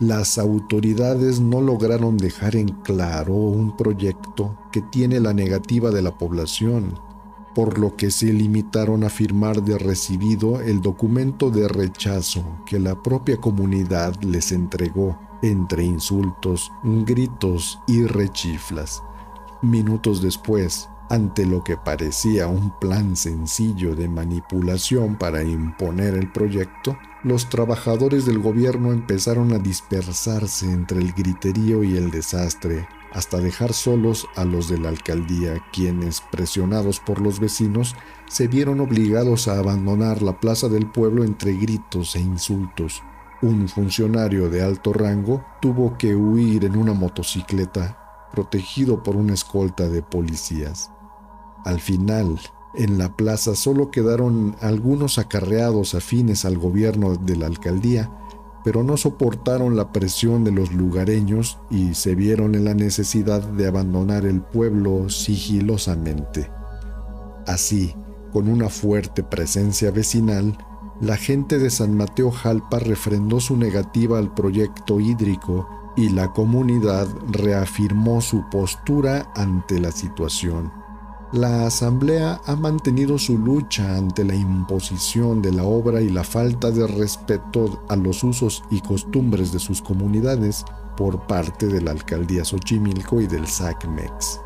las 0.00 0.38
autoridades 0.38 1.40
no 1.40 1.60
lograron 1.60 2.16
dejar 2.16 2.56
en 2.56 2.68
claro 2.68 3.34
un 3.34 3.76
proyecto 3.76 4.58
que 4.72 4.80
tiene 4.80 5.20
la 5.20 5.34
negativa 5.34 5.90
de 5.90 6.00
la 6.00 6.16
población, 6.16 6.98
por 7.54 7.78
lo 7.78 7.96
que 7.96 8.10
se 8.10 8.32
limitaron 8.32 9.04
a 9.04 9.10
firmar 9.10 9.62
de 9.62 9.76
recibido 9.76 10.60
el 10.62 10.80
documento 10.80 11.50
de 11.50 11.68
rechazo 11.68 12.42
que 12.64 12.80
la 12.80 13.02
propia 13.02 13.36
comunidad 13.36 14.14
les 14.22 14.52
entregó 14.52 15.18
entre 15.42 15.84
insultos, 15.84 16.72
gritos 16.82 17.78
y 17.86 18.04
rechiflas. 18.04 19.02
Minutos 19.62 20.22
después, 20.22 20.89
ante 21.10 21.44
lo 21.44 21.64
que 21.64 21.76
parecía 21.76 22.46
un 22.46 22.78
plan 22.78 23.16
sencillo 23.16 23.96
de 23.96 24.08
manipulación 24.08 25.16
para 25.16 25.42
imponer 25.42 26.14
el 26.14 26.30
proyecto, 26.30 26.96
los 27.24 27.48
trabajadores 27.48 28.26
del 28.26 28.38
gobierno 28.38 28.92
empezaron 28.92 29.52
a 29.52 29.58
dispersarse 29.58 30.70
entre 30.70 31.00
el 31.00 31.12
griterío 31.12 31.82
y 31.82 31.96
el 31.96 32.12
desastre, 32.12 32.86
hasta 33.12 33.38
dejar 33.38 33.72
solos 33.72 34.28
a 34.36 34.44
los 34.44 34.68
de 34.68 34.78
la 34.78 34.88
alcaldía, 34.88 35.60
quienes, 35.72 36.20
presionados 36.20 37.00
por 37.00 37.20
los 37.20 37.40
vecinos, 37.40 37.96
se 38.28 38.46
vieron 38.46 38.78
obligados 38.78 39.48
a 39.48 39.58
abandonar 39.58 40.22
la 40.22 40.38
plaza 40.38 40.68
del 40.68 40.86
pueblo 40.86 41.24
entre 41.24 41.54
gritos 41.54 42.14
e 42.14 42.20
insultos. 42.20 43.02
Un 43.42 43.68
funcionario 43.68 44.48
de 44.48 44.62
alto 44.62 44.92
rango 44.92 45.44
tuvo 45.60 45.98
que 45.98 46.14
huir 46.14 46.64
en 46.64 46.76
una 46.76 46.92
motocicleta, 46.92 48.28
protegido 48.30 49.02
por 49.02 49.16
una 49.16 49.34
escolta 49.34 49.88
de 49.88 50.02
policías. 50.02 50.92
Al 51.64 51.80
final, 51.80 52.38
en 52.74 52.98
la 52.98 53.16
plaza 53.16 53.54
solo 53.54 53.90
quedaron 53.90 54.56
algunos 54.60 55.18
acarreados 55.18 55.94
afines 55.94 56.44
al 56.44 56.56
gobierno 56.56 57.16
de 57.16 57.36
la 57.36 57.46
alcaldía, 57.46 58.10
pero 58.64 58.82
no 58.82 58.96
soportaron 58.96 59.76
la 59.76 59.92
presión 59.92 60.44
de 60.44 60.52
los 60.52 60.72
lugareños 60.72 61.58
y 61.70 61.94
se 61.94 62.14
vieron 62.14 62.54
en 62.54 62.64
la 62.64 62.74
necesidad 62.74 63.42
de 63.42 63.66
abandonar 63.66 64.26
el 64.26 64.42
pueblo 64.42 65.08
sigilosamente. 65.08 66.50
Así, 67.46 67.94
con 68.32 68.48
una 68.48 68.68
fuerte 68.68 69.22
presencia 69.22 69.90
vecinal, 69.90 70.56
la 71.00 71.16
gente 71.16 71.58
de 71.58 71.70
San 71.70 71.96
Mateo 71.96 72.30
Jalpa 72.30 72.78
refrendó 72.78 73.40
su 73.40 73.56
negativa 73.56 74.18
al 74.18 74.34
proyecto 74.34 75.00
hídrico 75.00 75.66
y 75.96 76.10
la 76.10 76.32
comunidad 76.32 77.08
reafirmó 77.30 78.20
su 78.20 78.48
postura 78.50 79.32
ante 79.34 79.80
la 79.80 79.90
situación. 79.90 80.70
La 81.32 81.64
Asamblea 81.64 82.40
ha 82.44 82.56
mantenido 82.56 83.16
su 83.16 83.38
lucha 83.38 83.96
ante 83.96 84.24
la 84.24 84.34
imposición 84.34 85.40
de 85.40 85.52
la 85.52 85.62
obra 85.62 86.00
y 86.00 86.08
la 86.08 86.24
falta 86.24 86.72
de 86.72 86.84
respeto 86.88 87.84
a 87.88 87.94
los 87.94 88.24
usos 88.24 88.64
y 88.68 88.80
costumbres 88.80 89.52
de 89.52 89.60
sus 89.60 89.80
comunidades 89.80 90.64
por 90.96 91.28
parte 91.28 91.68
de 91.68 91.82
la 91.82 91.92
Alcaldía 91.92 92.44
Xochimilco 92.44 93.20
y 93.20 93.28
del 93.28 93.46
SACMEX. 93.46 94.40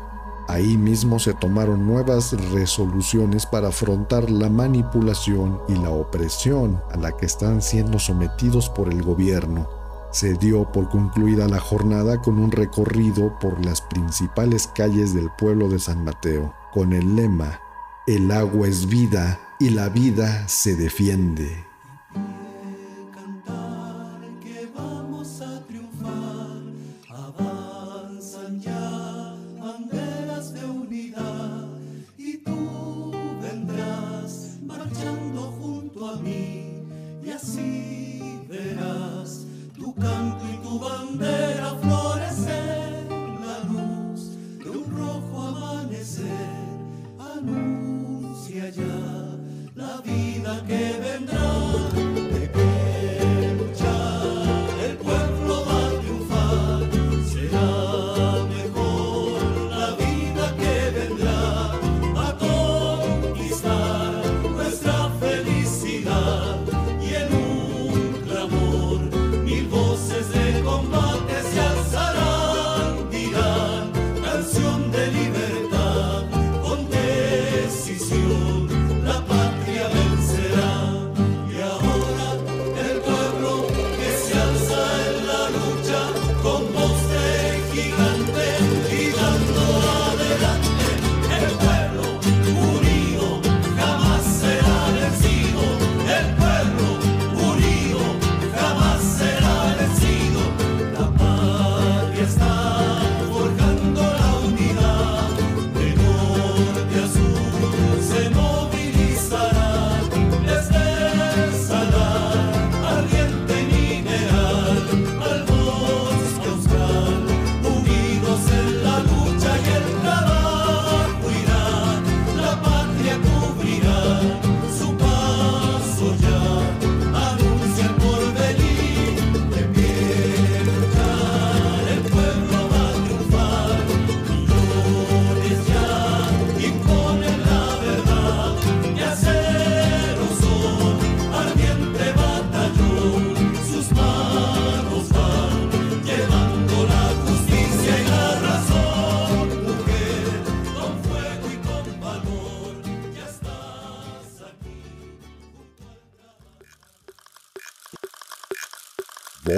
Ahí 0.47 0.77
mismo 0.77 1.17
se 1.17 1.33
tomaron 1.33 1.87
nuevas 1.87 2.33
resoluciones 2.51 3.47
para 3.47 3.69
afrontar 3.69 4.29
la 4.29 4.47
manipulación 4.47 5.59
y 5.67 5.73
la 5.73 5.89
opresión 5.89 6.79
a 6.91 6.97
la 6.97 7.17
que 7.17 7.25
están 7.25 7.63
siendo 7.63 7.97
sometidos 7.97 8.69
por 8.69 8.93
el 8.93 9.01
gobierno. 9.01 9.67
Se 10.15 10.33
dio 10.33 10.71
por 10.71 10.87
concluida 10.87 11.45
la 11.49 11.59
jornada 11.59 12.21
con 12.21 12.39
un 12.39 12.49
recorrido 12.49 13.37
por 13.37 13.65
las 13.65 13.81
principales 13.81 14.65
calles 14.65 15.13
del 15.13 15.29
pueblo 15.29 15.67
de 15.67 15.77
San 15.77 16.05
Mateo 16.05 16.55
con 16.71 16.93
el 16.93 17.17
lema, 17.17 17.59
el 18.07 18.31
agua 18.31 18.69
es 18.69 18.87
vida 18.87 19.41
y 19.59 19.71
la 19.71 19.89
vida 19.89 20.47
se 20.47 20.77
defiende. 20.77 21.65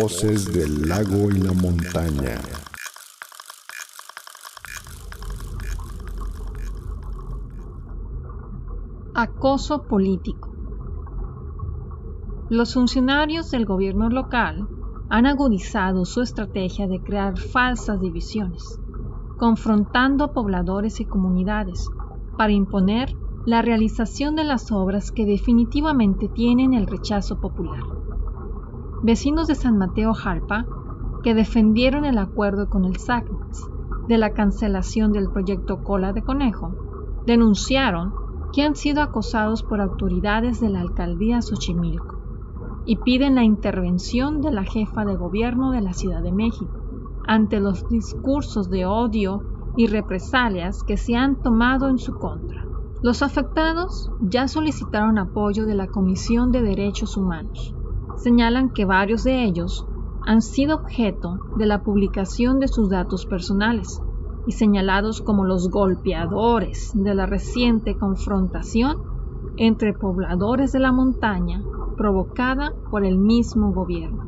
Del 0.07 0.87
lago 0.87 1.29
y 1.31 1.39
la 1.39 1.51
montaña. 1.51 2.39
Acoso 9.13 9.83
político. 9.83 10.49
Los 12.49 12.73
funcionarios 12.73 13.51
del 13.51 13.65
gobierno 13.65 14.07
local 14.09 14.69
han 15.09 15.25
agudizado 15.25 16.05
su 16.05 16.21
estrategia 16.21 16.87
de 16.87 17.01
crear 17.01 17.37
falsas 17.37 17.99
divisiones, 17.99 18.79
confrontando 19.37 20.31
pobladores 20.31 21.01
y 21.01 21.05
comunidades 21.05 21.89
para 22.37 22.53
imponer 22.53 23.13
la 23.45 23.61
realización 23.61 24.37
de 24.37 24.45
las 24.45 24.71
obras 24.71 25.11
que 25.11 25.25
definitivamente 25.25 26.29
tienen 26.29 26.73
el 26.73 26.87
rechazo 26.87 27.41
popular. 27.41 27.96
Vecinos 29.03 29.47
de 29.47 29.53
San 29.53 29.77
Mateo 29.77 30.13
Jalpa, 30.13 30.65
que 31.23 31.35
defendieron 31.35 32.03
el 32.03 32.17
acuerdo 32.17 32.67
con 32.67 32.83
el 32.83 32.97
SACMEX 32.97 33.69
de 34.07 34.17
la 34.17 34.31
cancelación 34.31 35.11
del 35.11 35.29
proyecto 35.29 35.83
Cola 35.83 36.13
de 36.13 36.23
Conejo, 36.23 36.73
denunciaron 37.27 38.11
que 38.53 38.63
han 38.63 38.75
sido 38.75 39.03
acosados 39.03 39.61
por 39.61 39.81
autoridades 39.81 40.59
de 40.59 40.69
la 40.69 40.81
alcaldía 40.81 41.43
Xochimilco 41.43 42.15
y 42.85 42.97
piden 42.97 43.35
la 43.35 43.43
intervención 43.43 44.41
de 44.41 44.51
la 44.51 44.63
jefa 44.63 45.05
de 45.05 45.15
gobierno 45.15 45.71
de 45.71 45.81
la 45.81 45.93
Ciudad 45.93 46.23
de 46.23 46.31
México 46.31 46.81
ante 47.27 47.59
los 47.59 47.87
discursos 47.89 48.69
de 48.69 48.85
odio 48.85 49.43
y 49.75 49.85
represalias 49.87 50.81
que 50.81 50.97
se 50.97 51.15
han 51.15 51.39
tomado 51.43 51.87
en 51.87 51.99
su 51.99 52.13
contra. 52.13 52.65
Los 53.03 53.21
afectados 53.21 54.09
ya 54.21 54.47
solicitaron 54.47 55.19
apoyo 55.19 55.67
de 55.67 55.75
la 55.75 55.87
Comisión 55.87 56.51
de 56.51 56.63
Derechos 56.63 57.15
Humanos. 57.15 57.76
Señalan 58.17 58.71
que 58.71 58.85
varios 58.85 59.23
de 59.23 59.43
ellos 59.43 59.85
han 60.25 60.41
sido 60.41 60.75
objeto 60.75 61.39
de 61.55 61.65
la 61.65 61.83
publicación 61.83 62.59
de 62.59 62.67
sus 62.67 62.89
datos 62.89 63.25
personales 63.25 64.01
y 64.45 64.53
señalados 64.53 65.21
como 65.21 65.45
los 65.45 65.69
golpeadores 65.69 66.91
de 66.93 67.15
la 67.15 67.25
reciente 67.25 67.95
confrontación 67.97 68.97
entre 69.57 69.93
pobladores 69.93 70.71
de 70.71 70.79
la 70.79 70.91
montaña 70.91 71.63
provocada 71.95 72.73
por 72.89 73.05
el 73.05 73.17
mismo 73.17 73.71
gobierno. 73.71 74.23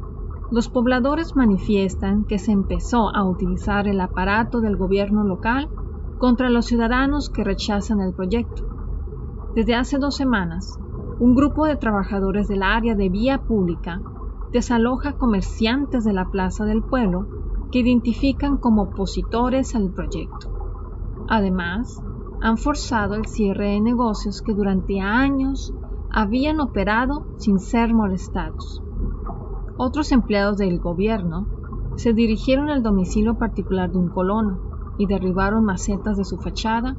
Los 0.51 0.69
pobladores 0.69 1.35
manifiestan 1.35 2.25
que 2.25 2.39
se 2.39 2.51
empezó 2.51 3.15
a 3.15 3.23
utilizar 3.23 3.87
el 3.87 4.01
aparato 4.01 4.61
del 4.61 4.77
gobierno 4.77 5.23
local 5.23 5.69
contra 6.17 6.49
los 6.49 6.65
ciudadanos 6.65 7.29
que 7.29 7.43
rechazan 7.43 8.01
el 8.01 8.13
proyecto. 8.13 8.63
Desde 9.55 9.75
hace 9.75 9.97
dos 9.99 10.15
semanas, 10.15 10.77
un 11.19 11.35
grupo 11.35 11.65
de 11.65 11.75
trabajadores 11.75 12.47
del 12.47 12.63
área 12.63 12.95
de 12.95 13.09
vía 13.09 13.39
pública 13.39 14.01
desaloja 14.53 15.17
comerciantes 15.17 16.05
de 16.05 16.13
la 16.13 16.29
Plaza 16.29 16.63
del 16.63 16.81
Pueblo 16.81 17.27
que 17.71 17.79
identifican 17.79 18.57
como 18.57 18.83
opositores 18.83 19.75
al 19.75 19.91
proyecto. 19.91 20.49
Además, 21.27 22.01
han 22.41 22.57
forzado 22.57 23.15
el 23.15 23.25
cierre 23.25 23.71
de 23.71 23.81
negocios 23.81 24.41
que 24.41 24.53
durante 24.53 25.01
años 25.01 25.73
habían 26.09 26.61
operado 26.61 27.25
sin 27.37 27.59
ser 27.59 27.93
molestados. 27.93 28.81
Otros 29.77 30.13
empleados 30.13 30.57
del 30.57 30.79
gobierno 30.79 31.47
se 31.97 32.13
dirigieron 32.13 32.69
al 32.69 32.81
domicilio 32.81 33.37
particular 33.37 33.91
de 33.91 33.97
un 33.97 34.07
colono 34.07 34.95
y 34.97 35.05
derribaron 35.05 35.65
macetas 35.65 36.15
de 36.17 36.23
su 36.23 36.37
fachada 36.37 36.95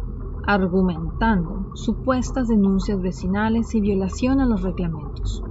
argumentando 0.53 1.71
supuestas 1.75 2.49
denuncias 2.49 3.01
vecinales 3.01 3.73
y 3.77 3.81
violación 3.81 4.41
a 4.41 4.47
los 4.47 4.63
reglamentos. 4.63 5.45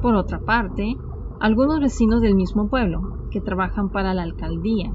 Por 0.00 0.14
otra 0.14 0.38
parte, 0.38 0.96
algunos 1.40 1.80
vecinos 1.80 2.20
del 2.20 2.36
mismo 2.36 2.68
pueblo, 2.68 3.18
que 3.32 3.40
trabajan 3.40 3.90
para 3.90 4.14
la 4.14 4.22
alcaldía, 4.22 4.92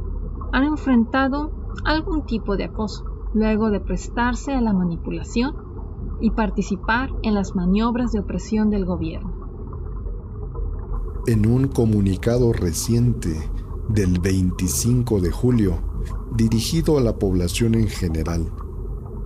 han 0.53 0.63
enfrentado 0.63 1.51
algún 1.83 2.25
tipo 2.25 2.55
de 2.55 2.65
acoso 2.65 3.03
luego 3.33 3.69
de 3.69 3.81
prestarse 3.81 4.53
a 4.53 4.61
la 4.61 4.71
manipulación 4.71 5.55
y 6.21 6.31
participar 6.31 7.09
en 7.21 7.33
las 7.33 7.53
maniobras 7.53 8.13
de 8.13 8.19
opresión 8.19 8.69
del 8.69 8.85
gobierno. 8.85 9.33
En 11.27 11.45
un 11.45 11.67
comunicado 11.67 12.53
reciente 12.53 13.35
del 13.89 14.21
25 14.21 15.19
de 15.19 15.31
julio, 15.31 15.79
dirigido 16.33 16.97
a 16.97 17.01
la 17.01 17.17
población 17.19 17.75
en 17.75 17.87
general, 17.87 18.49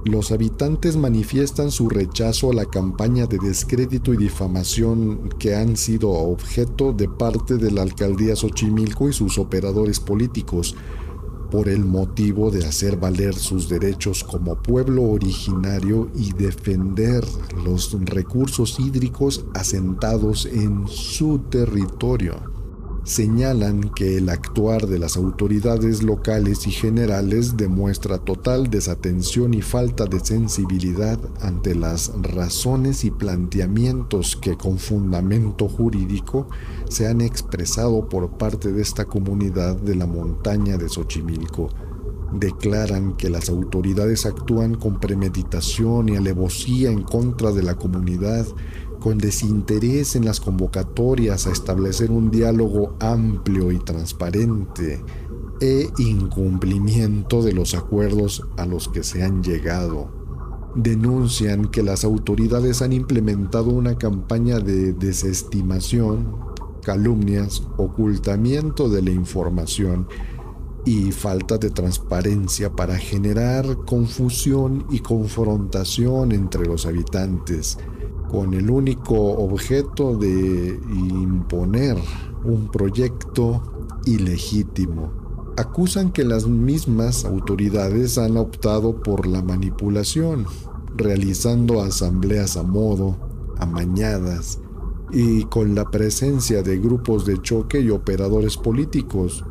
los 0.06 0.32
habitantes 0.32 0.98
manifiestan 0.98 1.70
su 1.70 1.88
rechazo 1.88 2.52
a 2.52 2.56
la 2.56 2.66
campaña 2.66 3.28
de 3.28 3.38
descrédito 3.38 4.14
y 4.14 4.18
difamación 4.18 5.30
que 5.38 5.56
han 5.56 5.78
sido 5.78 6.10
objeto 6.10 6.92
de 6.92 7.08
parte 7.08 7.58
de 7.58 7.70
la 7.72 7.84
alcaldía 7.84 8.36
Xochimilco 8.36 9.10
y 9.10 9.14
sus 9.14 9.38
operadores 9.38 10.00
políticos, 10.00 10.76
por 11.52 11.68
el 11.68 11.86
motivo 11.86 12.50
de 12.50 12.66
hacer 12.66 12.98
valer 12.98 13.36
sus 13.36 13.68
derechos 13.68 14.24
como 14.24 14.56
pueblo 14.56 15.04
originario 15.04 16.10
y 16.16 16.32
defender 16.32 17.26
los 17.66 17.94
recursos 18.06 18.80
hídricos 18.80 19.44
asentados 19.54 20.46
en 20.46 20.88
su 20.88 21.40
territorio 21.50 22.61
señalan 23.04 23.90
que 23.96 24.18
el 24.18 24.30
actuar 24.30 24.86
de 24.88 25.00
las 25.00 25.18
autoridades 25.18 26.04
locales 26.04 26.68
y 26.68 26.72
generales 26.72 27.58
demuestra 27.58 28.20
total 28.20 28.70
desatención 28.70 29.54
y 29.54 29.62
falta 29.62 30.06
de 30.06 30.20
sensibilidad 30.20 31.20
ante 31.42 31.74
las 31.74 32.12
razones 32.22 33.04
y 33.04 33.12
planteamientos 33.12 34.36
que 34.36 34.56
con 34.56 34.78
fundamento 34.78 35.68
jurídico 35.68 36.48
se 36.90 37.08
han 37.08 37.22
expresado 37.22 38.08
por 38.08 38.38
parte 38.38 38.72
de 38.72 38.82
esta 38.82 39.06
comunidad 39.06 39.76
de 39.78 39.96
la 39.96 40.06
montaña 40.06 40.78
de 40.78 40.88
Xochimilco. 40.88 41.70
Declaran 42.34 43.18
que 43.18 43.30
las 43.30 43.50
autoridades 43.50 44.26
actúan 44.26 44.76
con 44.76 45.00
premeditación 45.00 46.08
y 46.08 46.16
alevosía 46.16 46.90
en 46.90 47.02
contra 47.02 47.52
de 47.52 47.64
la 47.64 47.76
comunidad 47.76 48.46
con 49.02 49.18
desinterés 49.18 50.16
en 50.16 50.24
las 50.24 50.40
convocatorias 50.40 51.48
a 51.48 51.52
establecer 51.52 52.12
un 52.12 52.30
diálogo 52.32 52.96
amplio 53.00 53.72
y 53.72 53.80
transparente 53.80 55.04
e 55.60 55.90
incumplimiento 55.98 57.42
de 57.42 57.52
los 57.52 57.74
acuerdos 57.74 58.48
a 58.58 58.66
los 58.66 58.88
que 58.88 59.04
se 59.04 59.24
han 59.24 59.44
llegado. 59.44 60.10
Denuncian 60.76 61.66
que 61.66 61.84
las 61.84 62.06
autoridades 62.06 62.82
han 62.82 62.94
implementado 62.94 63.72
una 63.72 63.98
campaña 63.98 64.60
de 64.60 64.94
desestimación, 64.94 66.38
calumnias, 66.84 67.64
ocultamiento 67.78 68.88
de 68.88 69.02
la 69.02 69.12
información 69.12 70.08
y 70.86 71.12
falta 71.12 71.58
de 71.58 71.72
transparencia 71.72 72.72
para 72.72 72.98
generar 72.98 73.78
confusión 73.86 74.86
y 74.92 75.00
confrontación 75.00 76.32
entre 76.32 76.66
los 76.66 76.86
habitantes 76.86 77.78
con 78.32 78.54
el 78.54 78.70
único 78.70 79.16
objeto 79.16 80.16
de 80.16 80.80
imponer 80.90 81.98
un 82.46 82.70
proyecto 82.72 83.62
ilegítimo. 84.06 85.12
Acusan 85.58 86.14
que 86.14 86.24
las 86.24 86.48
mismas 86.48 87.26
autoridades 87.26 88.18
han 88.18 88.38
optado 88.38 89.02
por 89.04 89.28
la 89.28 89.42
manipulación, 89.42 90.46
realizando 90.96 91.82
asambleas 91.82 92.56
a 92.56 92.64
modo, 92.64 93.18
amañadas 93.58 94.60
y 95.12 95.44
con 95.46 95.76
la 95.76 95.92
presencia 95.92 96.64
de 96.64 96.80
grupos 96.80 97.26
de 97.26 97.42
choque 97.42 97.82
y 97.82 97.90
operadores 97.90 98.56
políticos 98.56 99.44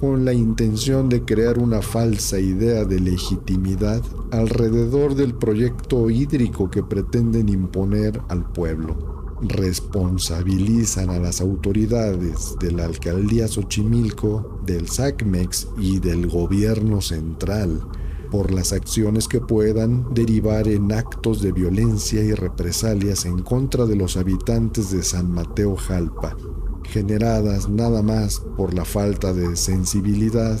con 0.00 0.24
la 0.24 0.32
intención 0.32 1.10
de 1.10 1.24
crear 1.26 1.58
una 1.58 1.82
falsa 1.82 2.40
idea 2.40 2.86
de 2.86 3.00
legitimidad 3.00 4.02
alrededor 4.30 5.14
del 5.14 5.34
proyecto 5.34 6.08
hídrico 6.08 6.70
que 6.70 6.82
pretenden 6.82 7.50
imponer 7.50 8.18
al 8.28 8.50
pueblo. 8.50 9.36
Responsabilizan 9.42 11.10
a 11.10 11.18
las 11.18 11.42
autoridades 11.42 12.56
de 12.58 12.72
la 12.72 12.86
alcaldía 12.86 13.46
Xochimilco, 13.46 14.60
del 14.64 14.88
SACMEX 14.88 15.68
y 15.78 15.98
del 15.98 16.28
gobierno 16.28 17.02
central 17.02 17.82
por 18.30 18.52
las 18.52 18.72
acciones 18.72 19.28
que 19.28 19.40
puedan 19.40 20.14
derivar 20.14 20.68
en 20.68 20.92
actos 20.92 21.42
de 21.42 21.52
violencia 21.52 22.22
y 22.22 22.32
represalias 22.32 23.26
en 23.26 23.42
contra 23.42 23.86
de 23.86 23.96
los 23.96 24.16
habitantes 24.16 24.90
de 24.92 25.02
San 25.02 25.30
Mateo 25.32 25.76
Jalpa, 25.76 26.36
generadas 26.84 27.68
nada 27.68 28.02
más 28.02 28.40
por 28.56 28.74
la 28.74 28.84
falta 28.84 29.32
de 29.32 29.56
sensibilidad, 29.56 30.58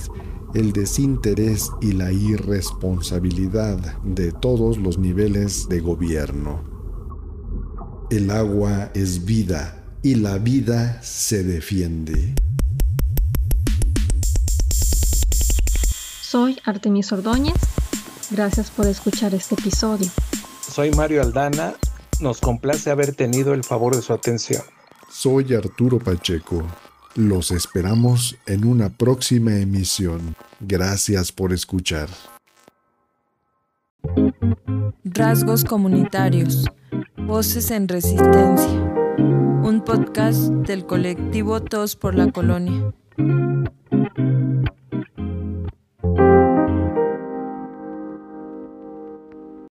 el 0.54 0.72
desinterés 0.72 1.70
y 1.80 1.92
la 1.92 2.12
irresponsabilidad 2.12 3.78
de 4.02 4.32
todos 4.32 4.78
los 4.78 4.98
niveles 4.98 5.68
de 5.68 5.80
gobierno. 5.80 6.64
El 8.10 8.30
agua 8.30 8.90
es 8.94 9.24
vida 9.24 9.84
y 10.02 10.16
la 10.16 10.38
vida 10.38 11.00
se 11.02 11.44
defiende. 11.44 12.34
Soy 16.22 16.58
Artemis 16.64 17.12
Ordóñez. 17.12 17.54
Gracias 18.30 18.70
por 18.70 18.86
escuchar 18.86 19.34
este 19.34 19.56
episodio. 19.56 20.08
Soy 20.60 20.90
Mario 20.92 21.22
Aldana. 21.22 21.74
Nos 22.20 22.40
complace 22.40 22.90
haber 22.90 23.14
tenido 23.14 23.54
el 23.54 23.64
favor 23.64 23.96
de 23.96 24.02
su 24.02 24.12
atención. 24.12 24.62
Soy 25.22 25.52
Arturo 25.54 25.98
Pacheco. 25.98 26.66
Los 27.14 27.50
esperamos 27.50 28.38
en 28.46 28.64
una 28.64 28.88
próxima 28.88 29.54
emisión. 29.56 30.34
Gracias 30.60 31.30
por 31.30 31.52
escuchar. 31.52 32.08
Rasgos 35.04 35.62
comunitarios. 35.62 36.64
Voces 37.18 37.70
en 37.70 37.86
resistencia. 37.86 38.94
Un 39.62 39.82
podcast 39.84 40.52
del 40.66 40.86
colectivo 40.86 41.60
Todos 41.60 41.96
por 41.96 42.14
la 42.14 42.32
Colonia. 42.32 42.94